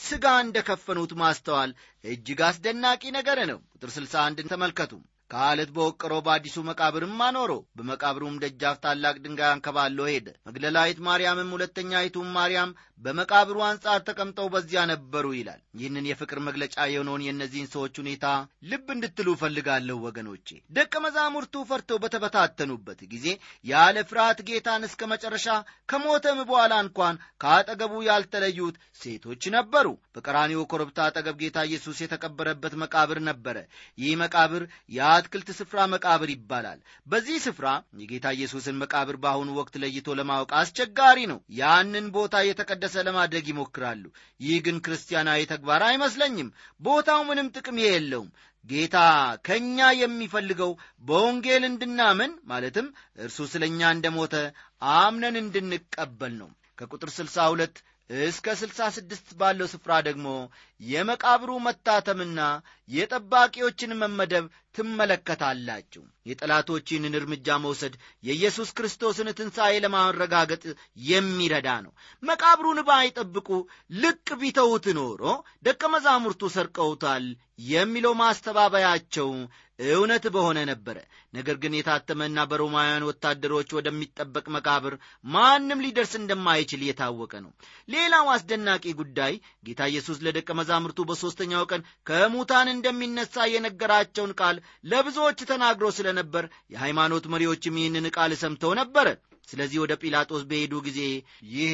ሥጋ 0.00 0.26
እንደ 0.44 0.58
ከፈኑት 0.68 1.12
ማስተዋል 1.20 1.72
እጅግ 2.04 2.40
አስደናቂ 2.48 3.02
ነገር 3.18 3.40
ነው። 3.52 3.60
ቁጥር 3.74 3.90
61 3.96 4.48
ተመልከቱ 4.52 4.92
ከአለት 5.34 5.70
በወቀረው 5.76 6.20
በአዲሱ 6.26 6.56
መቃብርም 6.66 7.22
አኖረው 7.26 7.60
በመቃብሩም 7.78 8.34
ደጃፍ 8.42 8.76
ታላቅ 8.84 9.14
ድንጋይ 9.22 9.50
አንከባሎ 9.50 9.98
ሄደ። 10.10 10.26
መግደላዊት 10.48 10.98
ማርያምም 11.06 11.50
ሁለተኛይቱም 11.54 12.28
ማርያም 12.36 12.70
በመቃብሩ 13.02 13.56
አንጻር 13.68 14.00
ተቀምጠው 14.06 14.46
በዚያ 14.52 14.80
ነበሩ 14.90 15.24
ይላል። 15.36 15.60
ይህንን 15.78 16.04
የፍቅር 16.08 16.38
መግለጫ 16.46 16.76
የሆነውን 16.86 17.24
የእነዚህን 17.24 17.70
ሰዎች 17.72 17.94
ሁኔታ 18.02 18.26
ልብ 18.70 18.86
እንድትሉ 18.94 19.28
እፈልጋለሁ 19.34 19.96
ወገኖቼ። 20.06 20.46
ደቀ 20.76 20.94
መዛሙርቱ 21.04 21.64
ፈርተው 21.70 21.98
በተበታተኑበት 22.04 23.00
ጊዜ 23.12 23.26
ያለ 23.66 23.96
ፍርሃት 24.10 24.40
ጌታን 24.48 24.86
እስከ 24.88 25.08
መጨረሻ 25.12 25.48
ከሞተም 25.88 26.40
በኋላ 26.44 26.74
እንኳን 26.84 27.20
ከአጠገቡ 27.44 27.94
ያልተለዩት 28.08 28.78
ሴቶች 29.00 29.42
ነበሩ። 29.56 29.86
በቀራኒዮ 30.16 30.62
ኮረብታ 30.70 30.98
አጠገብ 31.08 31.36
ጌታ 31.42 31.58
ኢየሱስ 31.68 31.98
የተቀበረበት 32.02 32.74
መቃብር 32.82 33.20
ነበረ። 33.28 33.56
ይህ 33.98 34.14
መቃብር 34.22 34.64
የአትክልት 35.26 35.50
ስፍራ 35.58 35.78
መቃብር 35.92 36.28
ይባላል። 36.32 36.78
በዚህ 37.06 37.36
ስፍራ 37.44 37.66
የጌታ 38.00 38.26
ኢየሱስን 38.36 38.76
መቃብር 38.80 39.16
በአሁኑ 39.22 39.48
ወቅት 39.58 39.74
ለይቶ 39.82 40.16
ለማወቅ 40.18 40.50
አስቸጋሪ 40.58 41.18
ነው። 41.30 41.38
ያንን 41.60 42.06
ቦታ 42.16 42.42
የተቀደሰ 42.44 43.04
ለማድረግ 43.08 43.44
ይሞክራሉ። 43.50 44.04
ይህ 44.40 44.58
ግን 44.66 44.76
ክርስቲያናዊ 44.86 45.40
ተግባር 45.52 45.84
አይመስለኝም። 45.88 46.50
ቦታው 46.80 47.22
ምንም 47.28 47.48
ጥቅም 47.56 47.78
የለውም። 47.84 48.28
ጌታ 48.64 48.96
ከእኛ 49.46 49.78
የሚፈልገው 49.96 50.70
በወንጌል 51.04 51.64
እንድናምን 51.70 52.30
ማለትም 52.44 52.86
እርሱ 53.20 53.48
ስለ 53.52 53.64
እኛ 53.72 53.90
እንደ 53.96 54.06
ሞተ 54.16 54.36
አምነን 54.96 55.38
እንድንቀበል 55.42 56.34
ነው። 56.40 56.50
ከቁጥር 56.78 57.10
62 57.16 57.82
እስከ 58.10 58.46
ስልሳ 58.60 58.80
ስድስት 58.94 59.28
ባለው 59.38 59.66
ስፍራ 59.70 59.92
ደግሞ 60.06 60.26
የመቃብሩ 60.80 61.50
መታተምና 61.66 62.40
የጠባቂዎችን 62.88 63.92
መመደብ 64.00 64.46
ትመለከታላችሁ። 64.76 66.02
የጠላቶችንን 66.26 67.16
እርምጃ 67.18 67.56
መውሰድ 67.64 67.94
የኢየሱስ 68.24 68.70
ክርስቶስን 68.76 69.28
ትንሣኤ 69.38 69.74
ለማረጋገጥ 69.84 70.62
የሚረዳ 71.06 71.68
ነው። 71.84 71.92
መቃብሩን 72.22 72.80
ባይጠብቁ 72.88 73.48
ልቅ 73.96 74.26
ቢተውት 74.40 74.86
ኖሮ 74.98 75.22
ደቀ 75.62 75.82
መዛሙርቱ 75.94 76.50
ሰርቀውታል 76.54 77.26
የሚለው 77.70 78.14
ማስተባበያቸው 78.20 79.28
እውነት 79.78 80.24
በሆነ 80.34 80.58
ነበረ። 80.68 80.96
ነገር 81.34 81.56
ግን 81.62 81.72
የታተመና 81.76 82.38
በሮማውያን 82.50 83.06
ወታደሮች 83.08 83.70
ወደሚጠበቅ 83.76 84.44
መቃብር 84.56 84.94
ማንም 85.26 85.82
ሊደርስ 85.84 86.12
እንደማይችል 86.18 86.82
የታወቀ 86.86 87.32
ነው። 87.44 87.52
ሌላው 87.88 88.26
አስደናቂ 88.34 88.84
ጉዳይ 89.00 89.34
ጌታ 89.66 89.88
ኢየሱስ 89.92 90.18
ለደቀ 90.26 90.48
መዛሙርቱ 90.64 91.00
በሦስተኛው 91.08 91.64
ቀን 91.70 91.80
ከሙታን 92.08 92.68
እንደሚነሳ 92.72 93.44
የነገራቸውን 93.50 94.32
ቃል 94.40 94.56
ለብዙዎች 94.90 95.40
ተናግሮ 95.50 95.86
ስለነበር 95.96 96.44
የሃይማኖት 96.74 97.24
መሪዎችም 97.34 97.78
ይህንን 97.80 98.06
ቃል 98.16 98.34
ሰምተው 98.42 98.72
ነበረ። 98.80 99.08
ስለዚህ 99.48 99.78
ወደ 99.82 99.92
ጲላጦስ 100.02 100.42
በሄዱ 100.50 100.74
ጊዜ 100.86 101.00
ይህ 101.54 101.72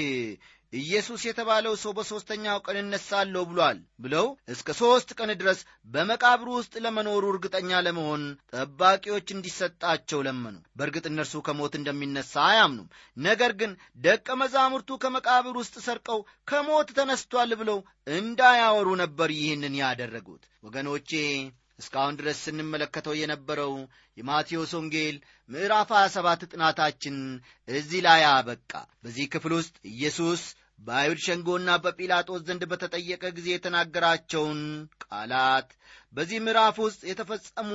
ኢየሱስ 0.72 1.22
የተባለው 1.26 1.74
ሰው 1.80 1.92
በሦስተኛው 1.96 2.58
ቀን 2.66 2.76
እነሳለሁ 2.80 3.42
ብሏል 3.50 3.78
ብለው 4.04 4.26
እስከ 4.52 4.76
ሦስት 4.80 5.08
ቀን 5.18 5.30
ድረስ 5.40 5.60
በመቃብሩ 5.88 6.48
ውስጥ 6.58 6.74
ለመኖሩ 6.84 7.22
እርግጠኛ 7.32 7.80
ለመሆን 7.86 8.22
ጠባቂዎች 8.54 9.28
እንዲሰጣቸው 9.34 10.20
ለመኑ። 10.26 10.56
በእርግጥ 10.78 11.04
እነርሱ 11.10 11.42
ከሞት 11.46 11.74
እንደሚነሳ 11.78 12.34
አያምኑም። 12.46 12.90
ነገር 13.22 13.54
ግን 13.60 13.72
ደቀ 14.00 14.28
መዛሙርቱ 14.42 14.98
ከመቃብር 15.02 15.56
ውስጥ 15.62 15.76
ሰርቀው 15.86 16.20
ከሞት 16.48 16.90
ተነስቷል 16.98 17.52
ብለው 17.60 17.80
እንዳያወሩ 18.16 18.88
ነበር 19.02 19.30
ይህንን 19.38 19.76
ያደረጉት። 19.82 20.44
ወገኖቼ 20.62 21.10
እስካሁን 21.80 22.18
ድረስ 22.18 22.38
ስንመለከተው 22.44 23.14
የነበረው 23.18 23.72
የማቴዎስ 24.16 24.72
ወንጌል 24.78 25.16
ምዕራፍ 25.50 25.90
27 25.96 26.48
ጥናታችን 26.52 27.16
እዚህ 27.68 28.00
ላይ 28.06 28.22
አበቃ። 28.30 28.72
በዚህ 29.04 29.28
ክፍል 29.34 29.54
ውስጥ 29.58 29.76
ኢየሱስ 29.92 30.42
በአይሁድ 30.78 31.20
ሸንጎና 31.24 31.70
በጲላጦስ 31.84 32.42
ዘንድ 32.46 32.62
በተጠየቀ 32.70 33.24
ጊዜ 33.36 33.48
የተናገራቸውን 33.52 34.60
ቃላት 35.04 35.68
በዚህ 36.14 36.38
ምዕራፍ 36.44 36.76
ውስጥ 36.84 37.00
የተፈጸሙ 37.10 37.70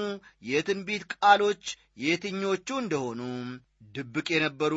የትንቢት 0.45 1.03
ቃሎች 1.15 1.63
የትኞቹ 2.05 2.67
እንደሆኑ 2.79 3.21
ድብቅ 3.95 4.27
የነበሩ 4.33 4.73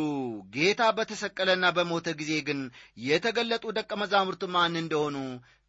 ጌታ 0.56 0.82
በተሰቀለና 0.97 1.66
በሞተ 1.76 2.08
ጊዜ 2.20 2.32
ግን 2.49 2.61
የተገለጡ 3.06 3.64
ደቀ 3.78 3.92
መዛሙርት 4.02 4.42
ማን 4.54 4.80
እንደሆኑ 4.82 5.16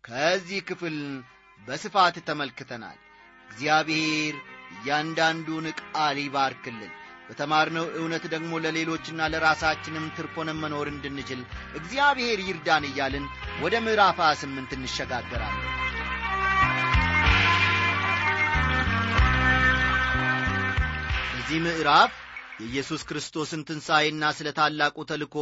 ከዚህ 0.03 0.59
ክፍል 0.69 0.97
በስፋት 1.61 2.17
ተመልክተናል 2.27 2.99
እግዚአብሔር 3.51 4.35
እያንዳንዱን 4.75 5.65
ቃል 5.81 6.17
ይባርክልን። 6.23 6.91
በተማርነው 7.29 7.85
እውነት 7.99 8.23
ደግሞ 8.33 8.51
ለሌሎችና 8.63 9.27
ለራሳችንም 9.33 10.05
ትርፎንም 10.15 10.61
መኖር 10.63 10.87
እንድንችል 10.91 11.41
እግዚአብሔር 11.79 12.39
ይርዳን 12.47 12.85
እያልን 12.89 13.25
ወደ 13.61 13.75
ምዕራፍ 13.85 14.19
28 14.25 14.73
እንሸጋገራለን። 14.77 15.65
በዚህ 21.31 21.59
ምዕራፍ 21.65 22.11
የኢየሱስ 22.59 23.01
ክርስቶስን 23.09 23.61
ትንሣኤና 23.67 24.23
ስለ 24.37 24.49
ታላቁ 24.57 24.97
ተልኮ 25.09 25.35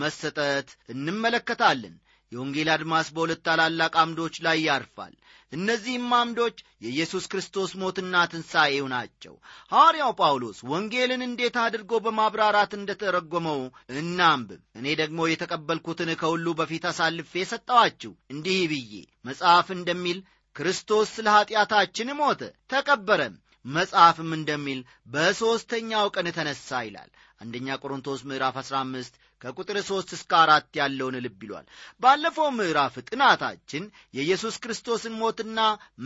መሰጠት 0.00 0.68
እንመለከታለን 0.94 1.94
የወንጌል 2.32 2.68
አድማስ 2.74 3.06
በሁለት 3.14 3.40
ታላላቅ 3.46 3.92
አምዶች 4.02 4.36
ላይ 4.44 4.58
ያርፋል። 4.66 5.14
እነዚህም 5.52 6.10
አምዶች 6.18 6.56
የኢየሱስ 6.84 7.24
ክርስቶስ 7.32 7.70
ሞትና 7.74 8.22
ትንሣኤው 8.30 8.86
ናቸው። 8.92 9.34
ሐዋርያው 9.72 10.12
ጳውሎስ 10.20 10.58
ወንጌልን 10.70 11.22
እንዴት 11.26 11.56
አድርጎ 11.64 12.00
በማብራራት 12.04 12.72
እንደ 12.78 12.90
ተረጎመው 13.02 13.60
እናንብብ። 13.96 14.50
እኔ 14.76 14.94
ደግሞ 15.02 15.28
የተቀበልኩትን 15.28 16.12
ከሁሉ 16.20 16.46
በፊት 16.60 16.86
አሳልፌ 16.90 17.44
ሰጠዋችሁ 17.52 18.12
እንዲህ 18.30 18.60
ብዬ 18.72 18.94
መጽሐፍ 19.24 19.68
እንደሚል 19.76 20.20
ክርስቶስ 20.56 21.10
ስለ 21.16 21.28
ኀጢአታችን 21.36 22.16
ሞተ 22.18 22.40
ተቀበረም። 22.72 23.36
መጽሐፍም 23.64 24.30
እንደሚል 24.36 24.80
በሦስተኛው 25.12 26.06
ቀን 26.14 26.28
ተነሣ 26.36 26.80
ይላል። 26.86 27.10
አንደኛ 27.40 27.76
ቆሮንቶስ 27.82 28.20
ምዕራፍ 28.28 28.56
15 28.62 29.14
ከቁጥር 29.42 29.76
3 29.84 30.14
እስከ 30.16 30.32
አራት 30.40 30.68
ያለውን 30.78 31.16
ልብ 31.24 31.40
ይሏል። 31.44 31.66
ባለፈው 32.02 32.48
ምዕራፍ 32.56 32.94
ጥናታችን 33.08 33.84
የኢየሱስ 34.14 34.56
ክርስቶስን 34.64 35.14
ሞትና 35.22 35.58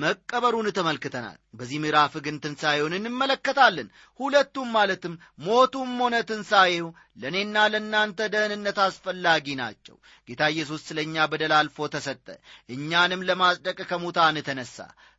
መቀበሩን 0.02 0.68
ተመልክተናል። 0.78 1.38
በዚህ 1.58 1.80
ምዕራፍ 1.84 2.14
ግን 2.24 2.40
ትንሣኤውን 2.44 2.96
እንመለከታለን። 2.98 3.88
ሁለቱም 4.20 4.70
ማለትም 4.76 5.14
ሞቱም 5.40 5.92
ሆነ 6.02 6.16
ትንሣኤው 6.30 6.88
ለእኔና 7.18 7.66
ለእናንተ 7.72 8.28
ደህንነት 8.34 8.80
አስፈላጊ 8.86 9.46
ናቸው። 9.60 9.96
ጌታ 10.28 10.42
ኢየሱስ 10.54 10.80
ስለ 10.88 10.98
እኛ 11.06 11.26
በደል 11.30 11.54
አልፎ 11.58 11.88
ተሰጠ። 11.94 12.26
እኛንም 12.68 13.26
ለማጽደቅ 13.28 13.78
ከሙታን 13.90 14.38
ተነሣ። 14.48 14.76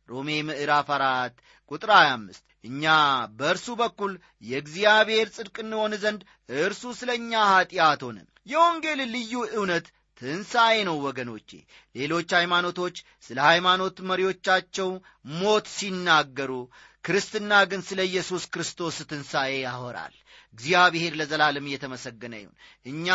ሮሜ 0.08 0.28
ምዕራፍ 0.48 0.90
አራት 0.96 1.34
ቁጥር 1.70 1.90
25 1.96 2.47
እኛ 2.64 2.84
በእርሱ 3.38 3.66
በኩል 3.80 4.12
የእግዚአብሔር 4.44 5.28
ጽድቅ 5.36 5.56
እንሆን 5.64 5.92
ዘንድ 6.02 6.20
እርሱ 6.60 6.82
ስለ 6.98 7.10
እኛ 7.18 7.32
ኀጢአት 7.50 8.02
ሆነ። 8.06 8.18
የወንጌል 8.46 9.00
ልዩ 9.14 9.32
እውነት 9.56 9.86
ትንሣኤ 10.22 10.76
ነው 10.88 10.96
ወገኖቼ። 11.04 11.50
ሌሎች 11.94 12.30
ሃይማኖቶች 12.38 12.96
ስለ 13.26 13.38
ሃይማኖት 13.48 13.96
መሪዎቻቸው 14.08 14.90
ሞት 15.38 15.66
ሲናገሩ 15.74 16.52
ክርስትና 17.04 17.52
ግን 17.70 17.82
ስለ 17.88 18.00
ኢየሱስ 18.08 18.44
ክርስቶስ 18.54 18.96
ትንሣኤ 19.10 19.52
ያወራል 19.60 20.14
እግዚአብሔር 20.54 21.12
ለዘላለም 21.18 21.66
እየተመሰገነ 21.68 22.34
ይሁን። 22.40 22.54
እኛ 22.86 23.06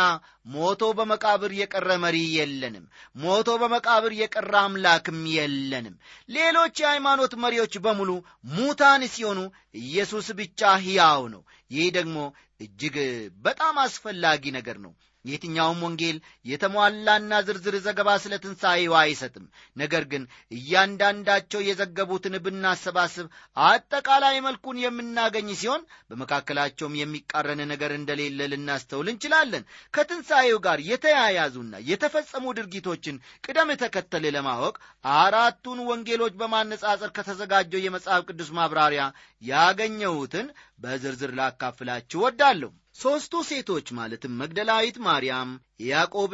ሞቶ 0.46 0.82
በመቃብር 0.98 1.52
የቀረ 1.58 1.88
መሪ 2.04 2.18
የለንም። 2.36 2.84
ሞቶ 3.16 3.48
በመቃብር 3.62 4.12
የቀረ 4.18 4.52
አምላክም 4.62 5.20
የለንም። 5.34 5.96
ሌሎች 6.30 6.74
የሃይማኖት 6.82 7.34
መሪዎች 7.44 7.76
በሙሉ 7.84 8.10
ሙታን 8.54 9.04
ሲሆኑ 9.14 9.40
ኢየሱስ 9.80 10.28
ብቻ 10.40 10.72
ሕያው 10.84 11.24
ነው። 11.34 11.42
ይህ 11.70 11.88
ደግሞ 11.98 12.18
እጅግ 12.60 12.96
በጣም 13.44 13.76
አስፈላጊ 13.84 14.44
ነገር 14.56 14.78
ነው 14.84 14.92
የትኛውም 15.24 15.80
ወንጌል 15.84 16.16
የተሟላና 16.46 17.32
ዝርዝር 17.46 17.76
ዘገባ 17.84 18.10
ስለ 18.22 18.34
ትንሣኤው 18.42 18.94
አይሰጥም። 19.00 19.46
ነገር 19.76 20.04
ግን 20.10 20.22
እያንዳንዳቸው 20.56 21.60
የዘገቡትን 21.66 22.36
ብናሰባስብ 22.44 23.26
አጠቃላይ 23.66 24.36
መልኩን 24.46 24.82
የምናገኝ 24.82 25.48
ሲሆን 25.60 25.82
በመካከላቸውም 26.10 26.98
የሚቃረን 27.00 27.62
ነገር 27.72 27.94
እንደሌለ 27.96 28.48
ልናስተውል 28.52 29.10
እንችላለን። 29.12 29.66
ከትንሣኤው 29.94 30.60
ጋር 30.66 30.78
የተያያዙና 30.90 31.74
የተፈጸሙ 31.90 32.54
ድርጊቶችን 32.58 33.16
ቅደም 33.46 33.70
ተከተል 33.82 34.26
ለማወቅ 34.36 34.76
አራቱን 35.16 35.80
ወንጌሎች 35.88 36.34
በማነጻጸር 36.40 37.12
ከተዘጋጀው 37.16 37.84
የመጽሐፍ 37.84 38.22
ቅዱስ 38.30 38.50
ማብራሪያ 38.58 39.04
ያገኘሁትን 39.42 40.46
በዝርዝር 40.80 41.32
ላካፍላችሁ 41.38 42.18
ወዳለሁ 42.24 42.70
ሦስቱ 42.96 43.34
ሴቶች 43.48 43.86
ማለትም 43.90 44.36
መግደላዊት 44.40 44.96
ማርያም 45.06 45.50
የያዕቆብ 45.80 46.32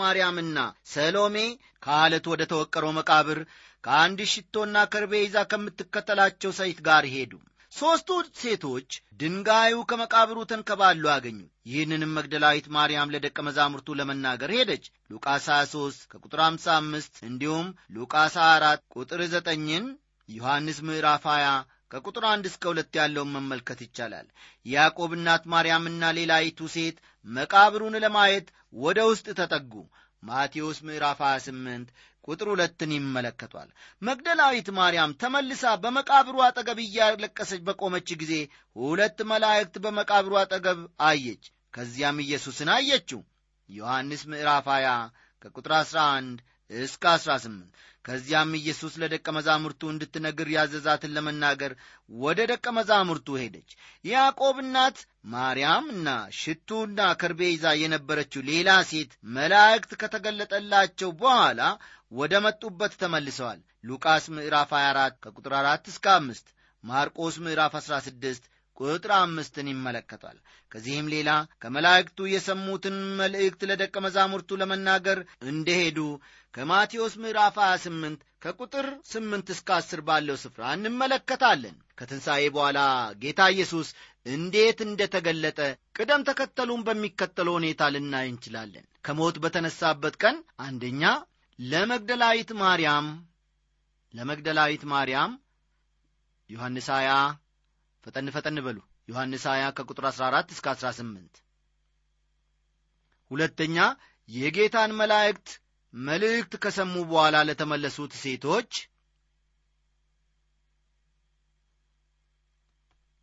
ማርያምና 0.00 0.58
ሰሎሜ 0.86 1.36
ከአለት 1.82 2.26
ወደ 2.32 2.42
ተወቀረው 2.52 2.92
መቃብር 2.98 3.38
ከአንድ 3.84 4.20
ሽቶና 4.32 4.76
ከርቤ 4.92 5.12
ይዛ 5.22 5.36
ከምትከተላቸው 5.50 6.52
ሰይት 6.58 6.80
ጋር 6.88 7.04
ሄዱ። 7.14 7.32
ሦስቱ 7.72 8.10
ሴቶች 8.40 8.90
ድንጋዩ 9.20 9.74
ከመቃብሩ 9.84 10.38
ተንከባሉ 10.50 11.04
አገኙ። 11.14 11.38
ይህንንም 11.66 12.14
መግደላዊት 12.18 12.66
ማርያም 12.76 13.12
ለደቀ 13.14 13.38
መዛሙርቱ 13.48 13.96
ለመናገር 13.98 14.52
ሄደች። 14.56 14.84
ሉቃስ 15.10 15.46
23 15.52 16.06
ከቁጥር 16.12 16.40
55 16.46 17.20
እንዲሁም 17.22 17.66
ሉቃስ 17.96 18.36
4 18.46 18.86
ቁጥር 18.96 19.22
9ን 19.36 19.86
ዮሐንስ 20.28 20.78
ምዕራፍ 20.88 21.26
20 21.30 21.52
ከቁጥር 21.90 22.24
አንድ 22.30 22.44
እስከ 22.48 22.62
ሁለት 22.70 22.92
ያለውን 22.98 23.32
መመልከት 23.36 23.80
ይቻላል። 23.84 24.26
ያዕቆብ 24.66 25.12
እናት 25.16 25.44
ማርያምና 25.52 26.10
ሌላይቱ 26.18 26.68
ሴት 26.74 26.96
መቃብሩን 27.26 27.96
ለማየት 28.04 28.48
ወደ 28.78 28.98
ውስጥ 29.10 29.26
ተጠጉ። 29.38 29.72
ማቴዎስ 30.22 30.78
ምዕራፍ 30.86 31.18
28 31.24 31.90
ቁጥር 32.28 32.48
ሁለትን 32.52 32.90
ይመለከቷል። 32.96 33.68
መግደላዊት 34.02 34.68
ማርያም 34.78 35.16
ተመልሳ 35.22 35.64
በመቃብሩ 35.84 36.36
አጠገብ 36.46 36.78
እያለቀሰች 36.84 37.60
በቆመች 37.68 38.08
ጊዜ 38.22 38.34
ሁለት 38.76 39.18
መላእክት 39.30 39.76
በመቃብሩ 39.84 40.34
አጠገብ 40.42 40.80
አየች። 41.08 41.44
ከዚያም 41.74 42.18
ኢየሱስን 42.24 42.70
አየችው። 42.76 43.20
ዮሐንስ 43.70 44.22
ምዕራፍ 44.32 44.66
20 44.72 44.98
ከቁጥር 45.42 45.72
11 45.78 46.38
እስከ 46.70 47.04
18 47.16 47.66
ከዚያም 48.08 48.52
ኢየሱስ 48.58 48.94
ለደቀ 49.00 49.26
መዛሙርቱ 49.36 49.80
እንድትነግር 49.92 50.48
ያዘዛትን 50.54 51.14
ለመናገር 51.16 51.72
ወደ 52.18 52.38
ደቀ 52.50 52.66
መዛሙርቱ 52.76 53.36
ሄደች። 53.40 53.70
የያዕቆብ 54.04 54.56
እናት 54.64 54.98
ማርያምና 55.32 56.08
ሽቱና 56.38 57.00
ከርቤ 57.20 57.40
ይዛ 57.50 57.74
የነበረችው 57.80 58.42
ሌላ 58.50 58.70
ሴት 58.90 59.10
መላእክት 59.36 59.92
ከተገለጠላቸው 60.02 61.10
በኋላ 61.20 61.60
ወደ 62.12 62.34
መጡበት 62.44 62.92
ተመልሰዋል። 63.02 63.60
ሉቃስ 63.84 64.24
ምዕራፍ 64.36 64.70
24 64.76 65.18
ከቁጥር 65.24 65.52
4 65.58 65.90
እስከ 65.92 66.06
5 66.16 66.54
ማርቆስ 66.84 67.36
ምዕራፍ 67.44 67.74
16 67.80 68.48
ቁጥር 68.80 69.12
አምስትን 69.16 69.68
ይመለከቷል። 69.70 70.38
ከዚህም 70.72 71.06
ሌላ 71.14 71.30
ከመላእክቱ 71.62 72.28
የሰሙትን 72.32 72.96
መልእክት 73.20 73.62
ለደቀ 73.70 73.94
መዛሙርቱ 74.04 74.58
ለመናገር 74.60 75.18
እንደሄዱ 75.48 75.98
ከማቴዎስ 76.54 77.14
ምዕራፍ 77.22 77.56
28 77.64 78.22
ከቁጥር 78.44 78.86
8 79.10 79.50
እስከ 79.54 79.68
10 79.78 80.04
ባለው 80.08 80.36
ስፍራ 80.42 80.62
እንመለከታለን። 80.76 81.76
ከትንሣኤ 81.98 82.44
በኋላ 82.54 82.78
ጌታ 83.22 83.40
ኢየሱስ 83.54 83.88
እንዴት 84.26 84.78
እንደ 84.86 85.00
ተገለጠ 85.14 85.58
ቅደም 85.96 86.24
ተከተሉን 86.28 86.84
በሚከተለው 86.86 87.56
ሁኔታ 87.58 87.90
ልናይ 87.94 88.26
እንችላለን። 88.30 88.86
ከሞት 89.04 89.36
በተነሳበት 89.44 90.14
ቀን 90.22 90.36
አንደኛ 90.60 91.02
ለመግደላዊት 91.58 92.50
ማርያም 92.62 93.06
ለመግደላዊት 94.14 94.82
ማርያም 94.92 95.32
ዮሐንስ 96.50 96.86
20 96.92 97.16
ፈጠን 98.04 98.26
ፈጠን 98.34 98.58
በሉ። 98.66 98.78
ዮሐንስ 99.08 99.44
20 99.50 99.72
ከቁጥር 99.78 100.04
14 100.10 100.52
እስከ 100.54 100.66
18 100.74 101.40
ሁለተኛ 103.30 103.76
የጌታን 104.28 104.92
መላእክት 105.00 105.48
መልእክት 105.94 106.52
ከሰሙ 106.62 106.94
በኋላ 107.10 107.36
ለተመለሱት 107.48 108.12
ሴቶች 108.22 108.70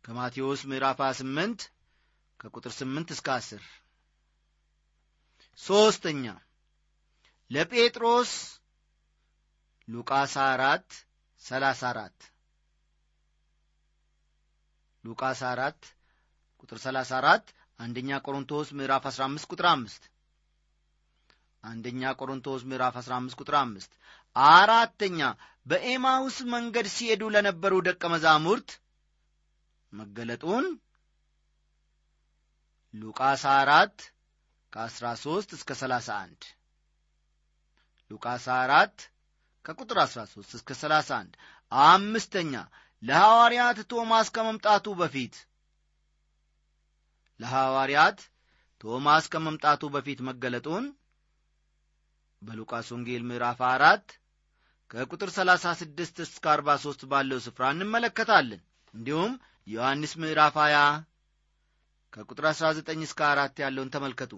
ከማቴዎስ 0.04 0.60
ምዕራፍ 0.70 0.98
28 1.02 1.66
ከቁጥር 2.40 2.72
8 2.74 3.14
እስከ 3.16 3.28
10 3.36 3.64
ሦስተኛ 5.58 6.24
ለጴጥሮስ 7.50 8.32
ሉቃስ 9.88 10.34
4 10.42 10.96
34 11.42 12.30
ሉቃስ 15.06 15.40
4 15.48 15.88
ቁጥር 16.60 16.78
34 16.84 17.52
አንደኛ 17.84 18.18
ቆሮንቶስ 18.26 18.68
ምዕራፍ 18.78 19.04
15 19.10 19.48
ቁጥር 19.52 19.66
5 19.72 20.08
አንደኛ 21.64 22.12
ቆሮንቶስ 22.20 22.62
ምዕራፍ 22.70 22.96
15 23.02 23.38
ቁጥር 23.42 23.56
5 23.60 23.94
አራተኛ 24.36 25.20
በኤማውስ 25.66 26.36
መንገድ 26.54 26.86
ሲሄዱ 26.96 27.22
ለነበሩ 27.34 27.74
ደቀ 27.88 28.02
መዛሙርት 28.14 28.68
መገለጡን 29.92 30.66
ሉቃስ 32.94 33.42
4 33.52 34.06
ከ13 34.72 35.54
እስከ 35.58 35.70
31 35.82 36.48
ሉቃስ 38.10 38.46
4 38.54 39.06
ከቁጥር 39.64 39.98
13 40.06 40.56
እስከ 40.58 40.70
31 40.80 41.38
አምስተኛ 41.72 42.52
ለሐዋርያት 43.06 43.78
ቶማስ 43.90 44.28
ከመምጣቱ 44.36 44.86
በፊት። 45.00 45.34
ለሐዋርያት 47.40 48.18
ቶማስ 48.80 49.24
ከመምጣቱ 49.32 49.82
በፊት 49.94 50.20
መገለጡን 50.28 50.84
በሉቃስ 52.42 52.88
ወንጌል 52.94 53.22
ምዕራፍ 53.22 53.60
አራት 53.68 54.06
ከቁጥር 54.90 55.30
36 55.36 56.22
እስከ 56.26 56.44
43 56.54 57.06
ባለው 57.12 57.38
ስፍራ 57.46 57.70
እንመለከታለን። 57.74 58.60
እንዲሁም 58.94 59.32
ዮሐንስ 59.66 60.12
ምዕራፍ 60.22 60.56
20 60.62 60.82
ከቁጥር 62.12 62.46
19 62.52 63.02
እስከ 63.02 63.20
4 63.30 63.62
ያለውን 63.64 63.92
ተመልከቱ። 63.94 64.32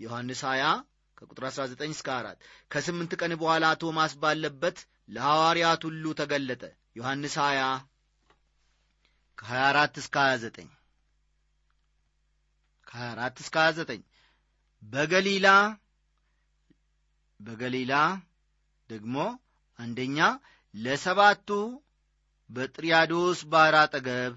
ዮሐንስ 0.00 0.40
20 0.46 0.72
ከቁጥር 1.18 1.44
19 1.50 1.94
እስከ 1.94 2.08
4 2.16 2.40
ከስምንት 2.70 3.12
ቀን 3.20 3.34
በኋላ 3.42 3.66
ቶማስ 3.82 4.14
ባለበት 4.22 4.78
ለሐዋርያት 5.08 5.82
ሁሉ 5.88 6.04
ተገለጠ 6.20 6.62
ዮሐንስ 6.96 7.34
20 7.38 7.72
ከ24 9.38 9.98
እስከ 10.02 10.16
29 10.26 10.68
ከ24 12.86 13.42
እስከ 13.44 13.56
29 13.64 14.04
በገሊላ 14.82 15.48
በገሊላ 17.40 17.94
ደግሞ 18.90 19.16
አንደኛ 19.78 20.18
ለሰባቱ 20.74 21.48
በጥሪያዶስ 22.50 23.38
ባሕር 23.52 23.76
አጠገብ 23.82 24.34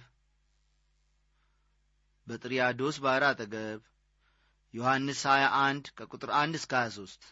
በጥሪያዶስ 2.28 2.98
ባሕር 3.04 3.24
አጠገብ። 3.30 3.80
ዮሐንስ 4.74 5.22
21 5.30 5.91
ከቁጥር 5.98 6.32
1 6.39 6.58
እስከ 6.60 6.74
23 6.82 7.30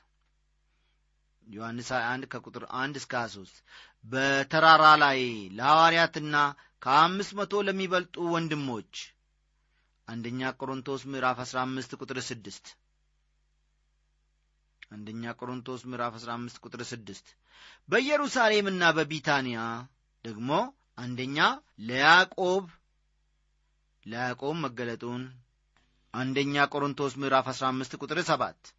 ዮሐንስ 1.47 1.89
21 1.93 2.25
ከቁጥር 2.31 2.63
1 2.77 2.97
እስከ 2.99 3.13
23 3.21 3.61
በተራራ 4.05 4.85
ላይ 5.03 5.19
ለሐዋርያትና 5.57 6.35
ከአምስት 6.81 7.31
መቶ 7.39 7.61
ለሚበልጡ 7.67 8.15
ወንድሞች። 8.33 8.93
አንደኛ 10.07 10.49
ቆሮንቶስ 10.59 11.01
ምዕራፍ 11.11 11.39
15 11.45 11.95
ቁጥር 12.01 12.19
6 12.25 12.73
አንደኛ 14.91 15.33
ቆሮንቶስ 15.39 15.81
ምዕራፍ 15.91 16.13
15 16.19 16.61
ቁጥር 16.65 16.81
6 16.89 17.33
በኢየሩሳሌምና 17.89 18.83
በቢታንያ 18.97 19.59
ደግሞ 20.25 20.51
አንደኛ 20.97 21.37
ለያዕቆብ 21.87 22.63
ለያዕቆብ 24.05 24.55
መገለጡን። 24.63 25.23
አንደኛ 26.13 26.65
ቆሮንቶስ 26.73 27.13
ምዕራፍ 27.21 27.47
15 27.53 27.97
ቁጥር 28.01 28.19
7 28.27 28.71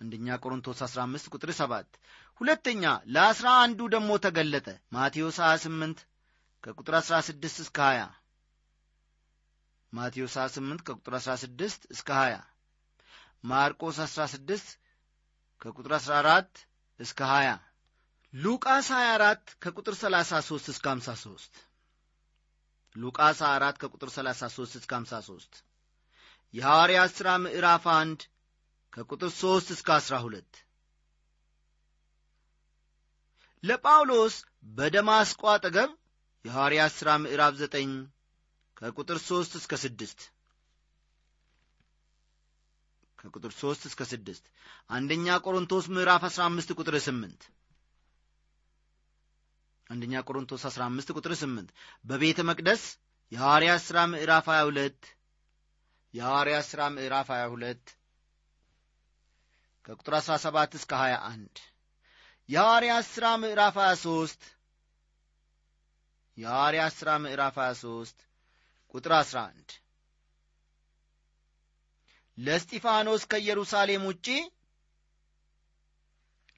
አንደኛ 0.00 0.36
ቆሮንቶስ 0.42 0.80
15 0.86 1.30
ቁጥር 1.34 1.50
7 1.56 1.98
ሁለተኛ 2.40 2.82
ለአስራ 3.14 3.46
አንዱ 3.64 3.80
ደግሞ 3.94 4.10
ተገለጠ። 4.24 4.66
ማቴዎስ 4.96 5.38
28 5.46 6.02
ከቁጥር 6.64 6.94
16 7.00 7.62
እስከ 7.64 7.78
20 7.88 8.06
ማቴዎስ 9.92 10.34
28 10.38 10.84
ከቁጥር 10.88 11.14
16 11.20 11.88
እስከ 11.94 12.08
20 12.20 12.40
ማርቆስ 13.44 13.98
16 14.06 14.72
ከቁጥር 15.62 15.92
14 15.98 16.62
እስከ 17.00 17.20
20 17.32 17.58
ሉቃስ 18.34 18.88
24 18.94 19.54
ከቁጥር 19.64 19.94
33 19.98 20.72
እስከ 20.72 20.86
53 20.92 21.62
ሉቃስ 22.96 23.38
24 23.44 23.78
ከቁጥር 23.82 24.10
33 24.14 24.80
እስከ 24.80 24.92
53 25.00 25.62
የሐዋርያት 26.54 27.12
ሥራ 27.18 27.30
ምዕራፍ 27.44 27.86
1 27.94 28.26
ከቁጥር 28.92 29.30
3 29.34 29.72
እስከ 29.74 29.88
12 29.98 30.60
ለጳውሎስ 33.62 34.34
በደማስቆ 34.76 35.42
አጠገብ 35.52 35.90
የሐዋርያት 36.44 36.92
ሥራ 36.98 37.10
ምዕራፍ 37.22 37.54
9 37.62 37.94
ከቁጥር 38.76 39.18
3 39.24 39.56
እስከ 39.60 39.72
6 39.82 40.26
ከቁጥር 43.18 43.52
3 43.56 43.86
እስከ 43.90 44.02
6 44.10 44.50
አንደኛ 44.96 45.36
ቆሮንቶስ 45.46 45.86
ምዕራፍ 45.94 46.24
15 46.28 46.74
ቁጥር 46.78 46.96
8 47.02 47.48
አንደኛ 49.86 50.22
ቆሮንቶስ 50.28 50.64
15 50.70 51.14
ቁጥር 51.18 51.34
8 51.38 51.70
በቤተ 52.04 52.40
መቅደስ 52.50 52.82
የሐዋርያት 53.32 53.82
ሥራ 53.86 53.98
ምዕራፍ 54.12 54.46
22 54.52 55.08
የሐዋርያት 56.14 56.66
ሥራ 56.70 56.82
ምዕራፍ 56.96 57.28
22 57.34 57.97
ከቁጥር 59.88 60.14
17 60.18 60.74
እስከ 60.74 60.92
21 61.00 61.60
የሐዋርያት 62.48 63.06
ሥራ 63.06 63.26
ምዕራፍ 63.42 63.76
23 63.80 64.48
የሐዋርያት 66.36 66.94
ሥራ 66.96 67.10
ምዕራፍ 67.22 67.56
23 67.60 68.24
ቁጥር 68.94 69.12
11 69.16 69.76
ለእስጢፋኖስ 72.38 73.22
ከኢየሩሳሌም 73.24 74.02
ውጪ? 74.08 74.26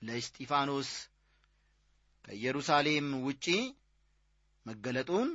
ለእስጢፋኖስ 0.02 0.90
ከኢየሩሳሌም 2.24 3.06
ውጪ 3.26 3.46
መገለጡን 4.66 5.28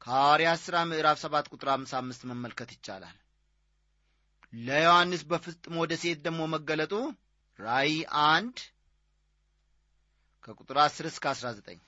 ከሐዋርያት 0.00 0.60
ሥራ 0.66 0.76
ምዕራፍ 0.90 1.18
7 1.22 1.52
ቁጥር 1.54 1.70
55 1.74 2.28
መመልከት 2.30 2.72
ይቻላል። 2.72 3.16
ለዮሐንስ 4.52 5.22
በፍጥሞ 5.30 5.78
ደሴት 5.90 6.20
ደግሞ 6.22 6.42
መገለጡ 6.48 6.92
ራእይ 7.58 7.94
አንድ 8.26 8.56
ከቁጥር 10.44 10.78
10 10.82 11.08
እስከ 11.10 11.24
19 11.32 11.80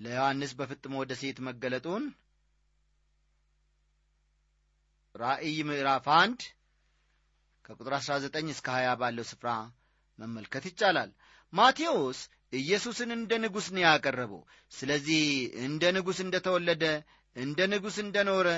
ለዮሐንስ 0.00 0.52
በፍጥሞ 0.58 0.94
ደሴት 1.10 1.38
መገለጡን 1.46 2.04
ራእይ 5.14 5.56
ምዕራፍ 5.68 6.06
አንድ 6.18 6.40
ከቁጥር 7.64 7.94
19 7.98 8.54
እስከ 8.54 8.68
20 8.76 8.94
ባለው 9.00 9.26
ስፍራ 9.30 9.50
መመልከት 10.18 10.64
ይቻላል። 10.70 11.10
ማቴዎስ 11.52 12.18
ኢየሱስን 12.52 13.10
እንደ 13.16 13.32
ንጉሥ 13.44 13.66
ነው 13.74 13.82
ያቀረበው። 13.86 14.42
ስለዚህ 14.72 15.22
እንደ 15.66 15.84
ንጉሥ 15.96 16.18
እንደ 16.24 16.36
ተወለደ 16.46 16.84
እንደ 17.36 17.60
ንጉሥ 17.72 17.96
እንደ 18.02 18.16
ኖረ 18.28 18.48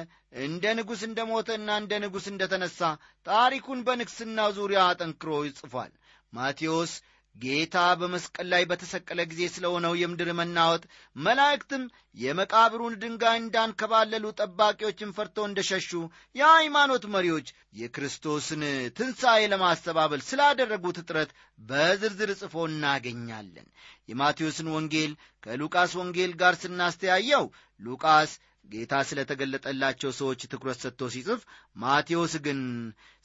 እንደ 0.44 0.64
ንጉሥ 0.78 1.02
እንደ 1.08 1.20
ሞተና 1.28 1.68
እንደ 1.82 1.92
ንጉሥ 2.02 2.26
እንደ 2.32 2.42
ተነሣ 2.52 2.78
ታሪኩን 3.26 3.80
በንግሥናው 3.86 4.50
ዙሪያ 4.58 4.80
አጠንክሮ 4.88 5.30
ይጽፏል። 5.46 5.92
ማቴዎስ 6.32 6.92
ጌታ 7.36 7.76
በመስቀል 8.00 8.46
ላይ 8.52 8.62
በተሰቀለ 8.68 9.20
ጊዜ 9.30 9.42
ስለሆነው 9.54 9.94
የምድር 10.00 10.28
መናወጥ 10.38 10.82
መላእክትም 11.16 11.82
የመቃብሩን 12.16 12.94
ድንጋይ 13.02 13.36
እንዳንከባለሉ 13.40 14.24
ጠባቂዎችን 14.38 15.12
ፈርተው 15.16 15.44
እንደ 15.48 15.60
ሸሹ 15.68 15.90
የሃይማኖት 16.34 17.04
መሪዎች 17.14 17.48
የክርስቶስን 17.80 18.62
ትንሣኤ 18.98 19.42
ለማስተባበል 19.52 20.22
ስላደረጉት 20.28 21.00
ጥረት 21.04 21.32
በዝርዝር 21.62 22.32
ጽፎ 22.40 22.64
እናገኛለን። 22.70 23.68
የማቴዎስን 24.08 24.72
ወንጌል 24.76 25.12
ከሉቃስ 25.46 25.94
ወንጌል 26.00 26.34
ጋር 26.40 26.56
ስናስተያየው 26.62 27.46
ሉቃስ 27.80 28.32
ጌታ 28.72 28.94
ስለ 29.08 29.20
ተገለጠላቸው 29.28 30.10
ሰዎች 30.18 30.40
ትኩረት 30.52 30.78
ሰጥቶ 30.82 31.08
ሲጽፍ 31.14 31.40
ማቴዎስ 31.76 32.34
ግን 32.46 32.60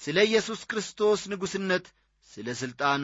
ስለ 0.02 0.18
ኢየሱስ 0.28 0.62
ክርስቶስ 0.72 1.22
ንጉሥነት 1.32 1.86
ስለ 2.30 2.48
ሥልጣኑ 2.60 3.04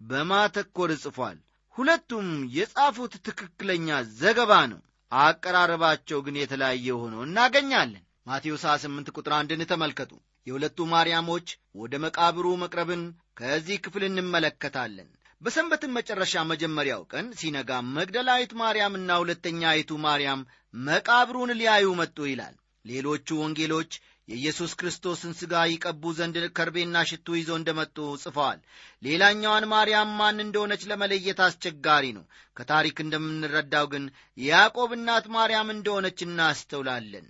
በማተኮር 0.00 0.90
ጽፏል። 1.02 1.38
ሁለቱም 1.76 2.28
የጻፉት 2.54 3.12
ትክክለኛ 3.26 3.88
ዘገባ 4.20 4.52
ነው። 4.72 4.80
አቀራረባቸው 5.12 6.18
ግን 6.26 6.36
የተለያየ 6.40 6.88
ሆኖ 7.00 7.14
እናገኛለን። 7.26 8.04
ማቴዎስ 8.26 8.64
28 8.68 9.14
ቁጥር 9.16 9.32
አንድን 9.38 9.62
ተመልከቱ። 9.70 10.12
የሁለቱ 10.46 10.78
ማርያሞች 10.92 11.48
ወደ 11.74 11.94
መቃብሩ 12.04 12.46
መቅረብን 12.62 13.02
ከዚህ 13.38 13.76
ክፍል 13.84 14.02
እንመለከታለን 14.06 15.08
በሰንበትን 15.40 15.94
መጨረሻ 15.96 16.42
መጀመሪያው 16.48 17.02
ቀን 17.12 17.26
ሲነጋ 17.38 17.70
መግደላዊት 17.94 18.52
ማርያምና 18.60 19.10
ሁለተኛይቱ 19.22 19.90
ማርያም 20.04 20.40
መቃብሩን 20.74 21.50
ሊያዩ 21.60 21.86
መጡ 22.00 22.18
ይላል። 22.30 22.54
ሌሎቹ 22.84 23.28
ወንጌሎች 23.40 23.92
የኢየሱስ 24.28 24.72
ክርስቶስን 24.80 25.32
ሥጋ 25.38 25.62
ይቀቡ 25.70 26.12
ዘንድ 26.18 26.36
ከርቤና 26.56 26.96
ሽቱ 27.10 27.26
ይዘው 27.38 27.56
እንደመጡ 27.60 27.96
ጽፈዋል። 28.22 28.58
ሌላኛዋን 29.02 29.64
ማርያም 29.72 30.10
ማን 30.18 30.38
እንደሆነች 30.44 30.82
ለመለየት 30.90 31.40
አስቸጋሪ 31.46 32.06
ነው። 32.18 32.24
ከታሪክ 32.56 32.96
እንደምንረዳው 33.04 33.86
ግን 33.94 34.04
የያዕቆብ 34.38 34.92
እናት 34.98 35.26
ማርያም 35.36 35.74
እንደሆነች 35.76 36.20
እናስተውላለን። 36.26 37.26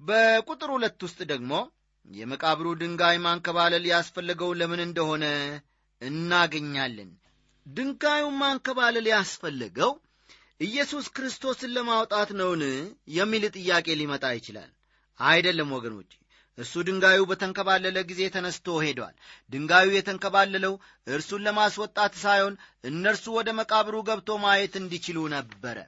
በቁጥር 0.00 0.70
ሁለት 0.76 1.00
ውስጥ 1.06 1.20
ደግሞ 1.32 1.52
የመቃብሩ 2.08 2.66
ድንጋይ 2.80 3.16
ማንከባለል 3.22 3.86
ያስፈለገው 3.92 4.50
ለምን 4.58 4.80
እንደሆነ 4.84 5.24
እናገኛለን። 6.02 7.10
ድንጋዩን 7.66 8.36
ማንከባለል 8.40 9.06
ያስፈለገው 9.12 9.92
ኢየሱስ 10.60 11.06
ክርስቶስን 11.16 11.72
ለማውጣት 11.76 12.30
ነውን? 12.40 12.62
የሚል 13.16 13.44
ጥያቄ 13.56 13.86
ሊመጣ 14.00 14.24
ይችላል። 14.36 14.70
አይደለም 15.20 15.70
ወገኖች 15.76 16.10
እርሱ 16.58 16.74
ድንጋዩ 16.88 17.20
በተንከባለለ 17.30 17.96
ጊዜ 18.10 18.22
ተነስቶ 18.34 18.76
ሄዷል። 18.84 19.14
ድንጋዩ 19.52 19.88
የተንከባለለው 19.94 20.74
እርሱን 21.06 21.44
ለማስወጣት 21.46 22.14
ሳይሆን 22.22 22.54
እነርሱ 22.84 23.24
ወደ 23.38 23.48
መቃብሩ 23.58 23.96
ገብቶ 24.08 24.38
ማየት 24.44 24.74
እንዲችሉ 24.80 25.18
ነበረ። 25.34 25.78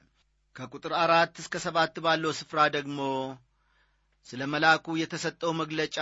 ከቁጥር 0.55 0.93
አራት 1.01 1.33
እስከ 1.41 1.55
ሰባት 1.65 1.95
ባለው 2.05 2.31
ስፍራ 2.39 2.59
ደግሞ 2.75 2.99
ስለ 4.27 4.41
መልአኩ 4.53 4.85
የተሰጠው 5.01 5.51
መግለጫ 5.61 5.97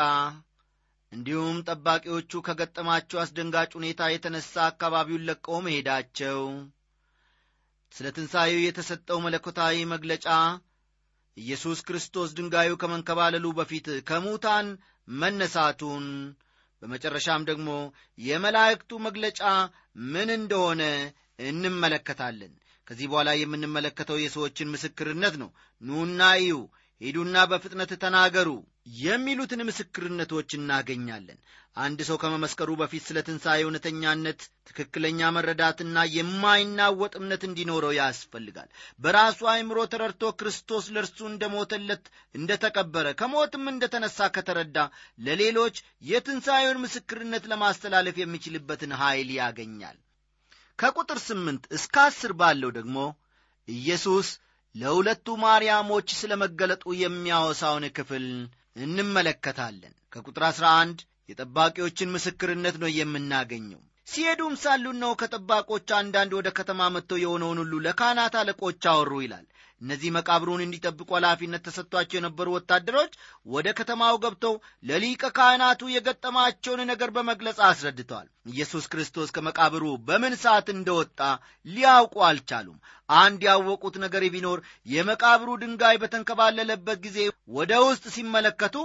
እንዲሁም 1.18 1.58
ጠባቂዎቹ 1.68 2.42
ከገጠማቸው 2.46 3.20
አስደንጋጭ 3.22 3.70
ሁኔታ 3.78 4.10
የተነሣ 4.12 4.54
አካባቢውን 4.66 5.26
ለቀው 5.30 5.58
መሄዳቸው 5.66 6.42
ስለ 7.92 8.08
ትንሣኤው 8.16 8.60
የተሰጠው 8.64 9.20
መለኮታዊ 9.26 9.78
መግለጫ 9.94 10.28
ኢየሱስ 11.38 11.80
ክርስቶስ 11.88 12.30
ድንጋዩ 12.38 12.72
ከመንከባለሉ 12.82 13.46
በፊት 13.58 13.88
ከሙታን 14.10 14.68
መነሳቱን 15.16 16.06
በመጨረሻም 16.82 17.46
ደግሞ 17.50 17.70
የመላእክቱ 18.20 19.00
መግለጫ 19.08 19.42
ምን 20.14 20.30
እንደሆነ 20.36 20.82
እንመለከታለን። 21.48 22.54
ከዚህ 22.88 23.08
በኋላ 23.12 23.30
የምንመለከተው 23.36 24.18
የሰዎችን 24.22 24.72
ምስክርነት 24.74 25.36
ነው። 25.42 25.50
ኑና 25.82 26.22
ሂዱና 27.02 27.38
በፍጥነት 27.50 27.92
ተናገሩ 28.04 28.50
የሚሉትን 29.02 29.62
ምስክርነቶች 29.68 30.50
እናገኛለን። 30.58 31.40
አንድ 31.78 32.00
ሰው 32.08 32.18
ከመመስከሩ 32.22 32.70
በፊት 32.80 33.04
ስለ 33.08 33.18
ትንሣኤ 33.26 33.60
እውነተኛነት 33.66 34.40
ትክክለኛ 34.70 35.30
መረዳትና 35.36 36.06
የማይናወጥ 36.14 37.12
እምነት 37.20 37.44
እንዲኖረው 37.48 37.94
ያስፈልጋል። 37.98 38.70
በራሱ 39.00 39.40
አእምሮ 39.52 39.80
ተረድቶ 39.92 40.32
ክርስቶስ 40.40 40.88
ለእርሱ 40.96 41.20
እንደ 41.32 41.50
ሞተለት 41.54 42.06
እንደ 42.36 42.58
ተቀበረ 42.64 43.14
ከሞትም 43.22 43.66
እንደ 43.74 43.92
ተነሳ 43.94 44.30
ከተረዳ 44.38 44.78
ለሌሎች 45.20 45.78
የትንሣኤውን 46.10 46.82
ምስክርነት 46.86 47.46
ለማስተላለፍ 47.54 48.18
የሚችልበትን 48.24 48.98
ኀይል 49.02 49.32
ያገኛል። 49.40 49.98
ከቁጥር 50.80 51.20
ስምንት 51.28 51.64
እስከ 51.78 51.96
አስር 52.08 52.34
ባለው 52.40 52.72
ደግሞ 52.76 52.98
ኢየሱስ 53.68 54.28
ለሁለቱ 54.76 55.28
ማርያሞች 55.44 56.10
ስለ 56.20 56.34
መገለጡ 56.42 56.84
የሚያወሳውን 57.02 57.86
ክፍል 57.98 58.26
እንመለከታለን። 58.78 59.94
ከቁጥር 60.14 60.44
አሥራ 60.50 60.66
አንድ 60.82 61.00
የጠባቂዎችን 61.30 62.14
ምስክርነት 62.16 62.76
ነው 62.84 62.90
የምናገኘው 62.98 63.82
ሲሄዱም 64.08 64.54
ሳሉ 64.62 64.86
ነው 65.00 65.12
ከጠባቆች 65.22 65.88
አንዳንድ 65.98 66.32
ወደ 66.38 66.50
ከተማ 66.58 66.82
መጥተው 66.94 67.18
የሆነውን 67.22 67.60
ሁሉ 67.62 67.74
ለካህናት 67.86 68.36
አለቆች 68.42 68.84
አወሩ 68.92 69.14
ይላል። 69.24 69.46
እነዚህ 69.82 70.10
መቃብሩን 70.16 70.62
እንዲጠብቁ 70.64 71.10
ኃላፊነት 71.18 71.62
ተሰጥቷቸው 71.66 72.18
የነበሩ 72.18 72.48
ወታደሮች 72.56 73.12
ወደ 73.48 73.68
ከተማው 73.80 74.16
ገብተው 74.24 74.54
ለሊቀ 74.84 75.24
ካህናቱ 75.38 75.90
የገጠማቸውን 75.92 76.82
ነገር 76.92 77.10
በመግለጽ 77.18 77.60
አስረድተዋል። 77.68 78.28
ኢየሱስ 78.52 78.86
ክርስቶስ 78.94 79.34
ከመቃብሩ 79.36 79.84
በምን 80.08 80.36
ሰዓት 80.44 80.70
እንደወጣ 80.76 81.20
ሊያውቁ 81.68 82.16
አልቻሉም። 82.30 82.80
አንድ 83.10 83.44
ያወቁት 83.48 83.98
ነገር 84.06 84.26
ቢኖር 84.34 84.62
የመቃብሩ 84.88 85.50
ድንጋይ 85.62 85.98
በተንከባለለበት 86.02 87.00
ጊዜ 87.06 87.20
ወደ 87.54 87.74
ውስጥ 87.86 88.06
ሲመለከቱ 88.16 88.78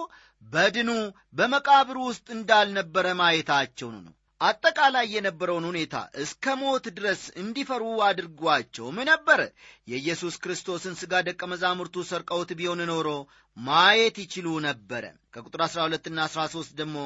በድኑ 0.42 0.90
በመቃብሩ 1.36 1.98
ውስጥ 2.06 2.26
እንዳልነበረ 2.36 3.06
ማየታቸውን 3.20 3.96
ነው 4.02 4.12
አጠቃላይ 4.42 5.06
የነበረውን 5.14 5.66
ሁኔታ 5.68 5.94
እስከ 6.22 6.54
ሞት 6.60 6.84
ድረስ 6.96 7.22
እንዲፈሩ 7.42 7.82
አድርጓቸውም 8.06 8.96
ነበረ 9.10 9.40
የኢየሱስ 9.88 10.36
ክርስቶስን 10.44 10.94
ሥጋ 11.00 11.20
ደቀ 11.28 11.42
መዛሙርቱ 11.52 12.04
ሰርቀውት 12.08 12.50
ቢሆን 12.60 12.80
ኖሮ 12.90 13.08
ማየት 13.56 14.16
ይችሉ 14.22 14.46
ነበረ። 14.66 15.04
ከቁጥር 15.34 15.62
12ና 15.66 16.18
13 16.30 16.74
ደግሞ 16.80 16.96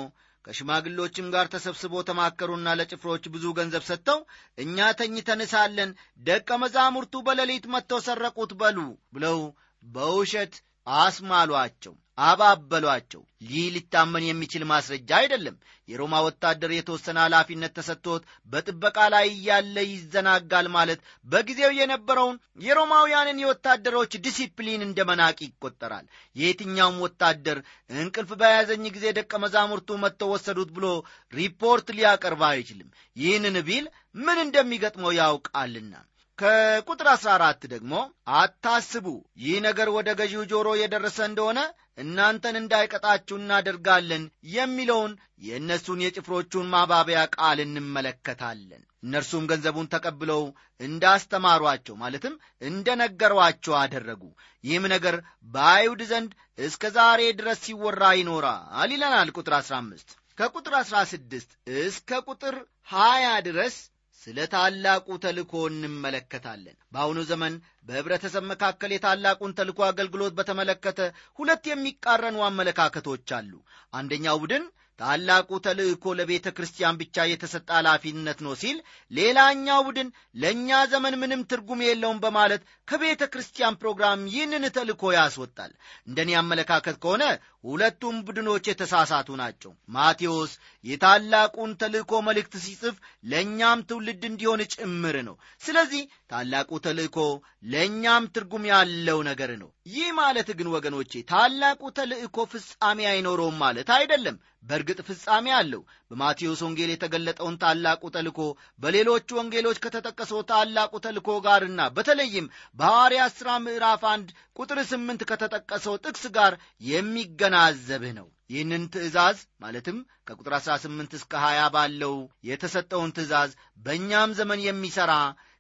ከሽማግሎችም 0.45 1.31
ጋር 1.35 1.47
ተሰብስቦ 1.53 2.03
ተማከሩና 2.09 2.75
ለጭፍሮች 2.79 3.25
ብዙ 3.35 3.45
ገንዘብ 3.57 3.85
ሰጥተው 3.89 4.19
እኛ 4.59 4.89
ተኝተን 4.99 5.43
ሳለን 5.53 5.93
ደቀ 6.23 6.49
መዛሙርቱ 6.63 7.25
በሌሊት 7.29 7.65
መጥተው 7.75 8.03
ሰረቁት 8.07 8.53
በሉ 8.61 8.79
ብለው 9.15 9.41
በውሸት 9.85 10.55
አስማሏቸው 10.87 11.95
አባበሏቸው። 12.19 13.23
ይህ 13.47 13.65
ሊታመን 13.75 14.25
የሚችል 14.27 14.63
ማስረጃ 14.71 15.11
አይደለም። 15.19 15.57
የሮማ 15.89 16.15
ወታደር 16.27 16.71
የተወሰነ 16.75 17.17
ኃላፊነት 17.25 17.73
ተሰጥቶት 17.77 18.23
በጥበቃ 18.51 18.99
ላይ 19.15 19.27
እያለ 19.33 19.77
ይዘናጋል 19.89 20.67
ማለት 20.77 21.01
በጊዜው 21.27 21.73
የነበረውን 21.79 22.37
የሮማውያንን 22.67 23.43
የወታደሮች 23.43 24.15
ዲሲፕሊን 24.25 24.87
እንደ 24.87 24.99
መናቅ 25.11 25.39
ይቆጠራል። 25.47 26.07
የየትኛውም 26.37 26.99
ወታደር 27.07 27.61
እንቅልፍ 27.97 28.33
በያዘኝ 28.41 28.85
ጊዜ 28.97 29.07
ደቀ 29.19 29.33
መዛሙርቱ 29.45 29.99
መጥተው 30.05 30.33
ወሰዱት 30.35 30.73
ብሎ 30.77 30.89
ሪፖርት 31.33 31.89
ሊያቀርብ 31.97 32.45
አይችልም። 32.51 32.91
ይህንን 33.17 33.59
ቢል 33.69 33.87
ምን 34.19 34.39
እንደሚገጥመው 34.45 35.17
ያውቃልና። 35.21 35.95
ከቁጥር 36.39 37.09
14 37.13 37.63
ደግሞ 37.71 37.93
አታስቡ። 38.39 39.07
ይህ 39.43 39.57
ነገር 39.67 39.89
ወደ 39.95 40.09
ገዢው 40.19 40.43
ጆሮ 40.51 40.69
የደረሰ 40.79 41.19
እንደሆነ 41.29 41.61
እናንተን 41.99 42.57
እንዳይቀጣችሁ 42.61 43.37
እናደርጋለን 43.39 44.25
የሚለውን 44.55 45.13
የእነሱን 45.47 46.03
የጭፍሮቹን 46.05 46.67
ማባቢያ 46.75 47.21
ቃል 47.37 47.59
እንመለከታለን። 47.65 48.83
እነርሱም 49.03 49.49
ገንዘቡን 49.51 49.91
ተቀብለው 49.95 50.43
እንዳስተማሯቸው 50.81 51.97
ማለትም 51.97 52.35
እንደ 52.63 52.89
ነገሯቸው 53.03 53.75
አደረጉ። 53.83 54.23
ይህም 54.65 54.87
ነገር 54.95 55.17
በአይሁድ 55.55 56.03
ዘንድ 56.11 56.31
እስከ 56.59 56.93
ዛሬ 56.97 57.23
ድረስ 57.41 57.59
ሲወራ 57.67 58.05
ይኖራል 58.21 58.93
ይለናል 58.93 59.31
ቁጥር 59.37 59.55
15 59.61 60.17
ከቁጥር 60.39 60.75
16 60.81 61.53
እስከ 61.83 62.19
ቁጥር 62.27 62.57
20 62.95 63.37
ድረስ 63.47 63.77
ስለ 64.23 64.39
ታላቁ 64.53 65.07
ተልኮ 65.25 65.53
እንመለከታለን። 65.71 66.77
በአሁኑ 66.93 67.19
ዘመን 67.31 67.55
በኅብረተሰብ 67.89 68.45
መካከል 68.51 68.91
የታላቁን 68.95 69.57
ተልኮ 69.59 69.81
አገልግሎት 69.89 70.33
በተመለከተ 70.39 71.01
ሁለት 71.39 71.65
የሚቃረኑ 71.71 72.39
አመለካከቶች 72.47 73.29
አሉ። 73.39 73.53
አንደኛው 73.93 74.41
ቡድን 74.43 74.65
ታላቁ 74.99 75.49
ተልእኮ 75.65 76.13
ለቤተ 76.19 76.47
ክርስቲያን 76.57 76.99
ብቻ 77.01 77.25
የተሰጠ 77.29 77.69
ኃላፊነት 77.79 78.39
ነው 78.45 78.53
ሲል 78.61 78.77
ሌላኛው 79.11 79.81
ቡድን 79.87 80.09
ለእኛ 80.43 80.79
ዘመን 80.93 81.15
ምንም 81.23 81.41
ትርጉም 81.51 81.81
የለውም 81.87 82.23
በማለት 82.25 82.63
ከቤተ 82.89 83.23
ክርስቲያን 83.33 83.79
ፕሮግራም 83.83 84.21
ይህንን 84.33 84.65
ተልእኮ 84.77 85.13
ያስወጣል። 85.17 85.73
እንደኔ 86.09 86.31
አመለካከት 86.41 86.97
ከሆነ 87.03 87.25
ሁለቱም 87.67 88.17
ቡድኖች 88.27 88.65
የተሳሳቱ 88.69 89.29
ናቸው። 89.41 89.73
ማቴዎስ 89.89 90.53
የታላቁን 90.85 91.71
ተልእኮ 91.81 92.21
መልእክት 92.27 92.55
ሲጽፍ 92.65 92.97
ለእኛም 93.25 93.85
ትውልድ 93.89 94.23
እንዲሆን 94.31 94.63
ጭምር 94.75 95.17
ነው። 95.29 95.37
ስለዚህ 95.63 96.03
ታላቁ 96.31 96.81
ተልእኮ 96.87 97.19
ለእኛም 97.67 98.31
ትርጉም 98.35 98.67
ያለው 98.73 99.21
ነገር 99.31 99.53
ነው። 99.63 99.71
ይህ 99.89 100.11
ማለት 100.19 100.51
ግን 100.59 100.69
ወገኖቼ 100.75 101.23
ታላቁ 101.29 101.83
ተልእኮ 101.99 102.47
ፍጻሜ 102.53 103.01
አይኖረውም 103.13 103.59
ማለት 103.65 103.91
አይደለም። 103.97 104.39
በእርግጥ 104.65 105.01
ፍጻሜ 105.09 105.47
አለው 105.57 105.83
በማቴዎስ 106.11 106.61
ወንጌል 106.67 106.91
የተገለጠውን 106.93 107.57
ታላቁ 107.63 108.03
ተልኮ 108.17 108.41
በሌሎቹ 108.81 109.29
ወንጌሎች 109.39 109.79
ከተጠቀሰው 109.85 110.41
ታላቁ 110.51 110.93
ተልኮ 111.07 111.29
ጋርና 111.47 111.89
በተለይም 111.97 112.47
በሐዋርያ 112.77 113.23
ሥራ 113.37 113.51
ምዕራፍ 113.65 114.05
አንድ 114.13 114.29
ቁጥር 114.59 114.81
ስምንት 114.91 115.23
ከተጠቀሰው 115.31 115.97
ጥቅስ 116.05 116.25
ጋር 116.37 116.55
የሚገናዘብህ 116.91 118.15
ነው። 118.19 118.29
ይህንን 118.51 118.83
ትእዛዝ 118.95 119.39
ማለትም 119.63 119.97
ከቁጥር 120.29 120.55
18 120.59 121.17
እስከ 121.19 121.33
20 121.45 121.71
ባለው 121.75 122.15
የተሰጠውን 122.49 123.15
ትእዛዝ 123.17 123.51
በእኛም 123.79 124.31
ዘመን 124.39 124.61
የሚሠራ 124.67 125.13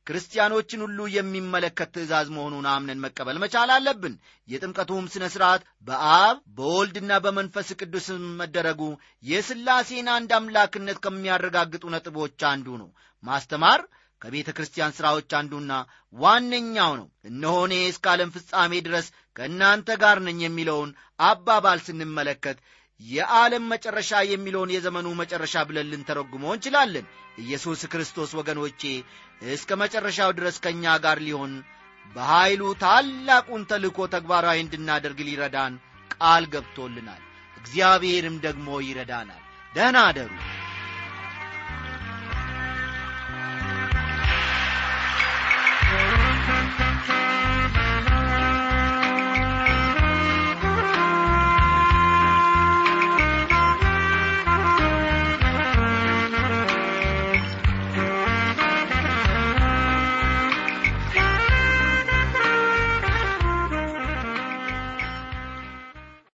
ክርስቲያኖችን 0.06 0.82
ሁሉ 0.84 0.98
የሚመለከት 1.14 1.90
ትእዛዝ 1.94 2.28
መሆኑን 2.34 2.66
አምነን 2.72 3.02
መቀበል 3.04 3.38
መቻል 3.44 3.70
አለብን። 3.76 4.14
የጥምቀቱም 4.48 5.10
ሥነ 5.14 5.24
ሥርዓት 5.34 5.62
በአብ 5.86 6.36
በወልድና 6.58 7.12
በመንፈስ 7.24 7.70
ቅዱስ 7.80 8.06
መደረጉ 8.40 8.82
የሥላሴን 9.24 10.08
አንድ 10.14 10.32
አምላክነት 10.38 11.00
ከሚያረጋግጡ 11.06 11.84
ነጥቦች 11.94 12.40
አንዱ 12.52 12.68
ነው። 12.82 12.90
ማስተማር 13.24 13.82
ከቤተ 14.22 14.50
ክርስቲያን 14.56 14.94
ሥራዎች 14.96 15.30
አንዱና 15.38 15.72
ዋነኛው 16.14 16.92
ነው። 17.00 17.08
እነሆ 17.30 17.56
እስከ 17.88 18.06
ዓለም 18.12 18.30
ፍጻሜ 18.36 18.72
ድረስ 18.86 19.06
ከእናንተ 19.36 19.88
ጋር 20.02 20.18
ነኝ 20.26 20.38
የሚለውን 20.44 20.90
አባባል 21.22 21.80
ስንመለከት 21.86 22.58
የዓለም 23.00 23.64
መጨረሻ 23.72 24.20
የሚለውን 24.26 24.72
የዘመኑ 24.74 25.08
መጨረሻ 25.18 25.64
ብለን 25.68 25.90
ልንተረጉመው 25.92 26.52
እንችላለን። 26.54 27.06
ኢየሱስ 27.38 27.80
ክርስቶስ 27.92 28.30
ወገኖቼ 28.38 28.82
እስከ 29.40 29.70
መጨረሻው 29.80 30.30
ድረስ 30.38 30.56
ከእኛ 30.64 30.94
ጋር 31.04 31.18
ሊሆን 31.26 31.52
በኀይሉ 32.10 32.62
ታላቁን 32.82 33.62
ተልእኮ 33.70 33.98
ተግባራዊ 34.14 34.58
እንድናደርግ 34.62 35.18
ሊረዳን 35.28 35.74
ቃል 36.10 36.44
ገብቶልናል። 36.52 37.22
እግዚአብሔርም 37.56 38.36
ደግሞ 38.46 38.68
ይረዳናል። 38.86 39.42
ደህና 39.74 39.98
አደሩ 40.08 40.30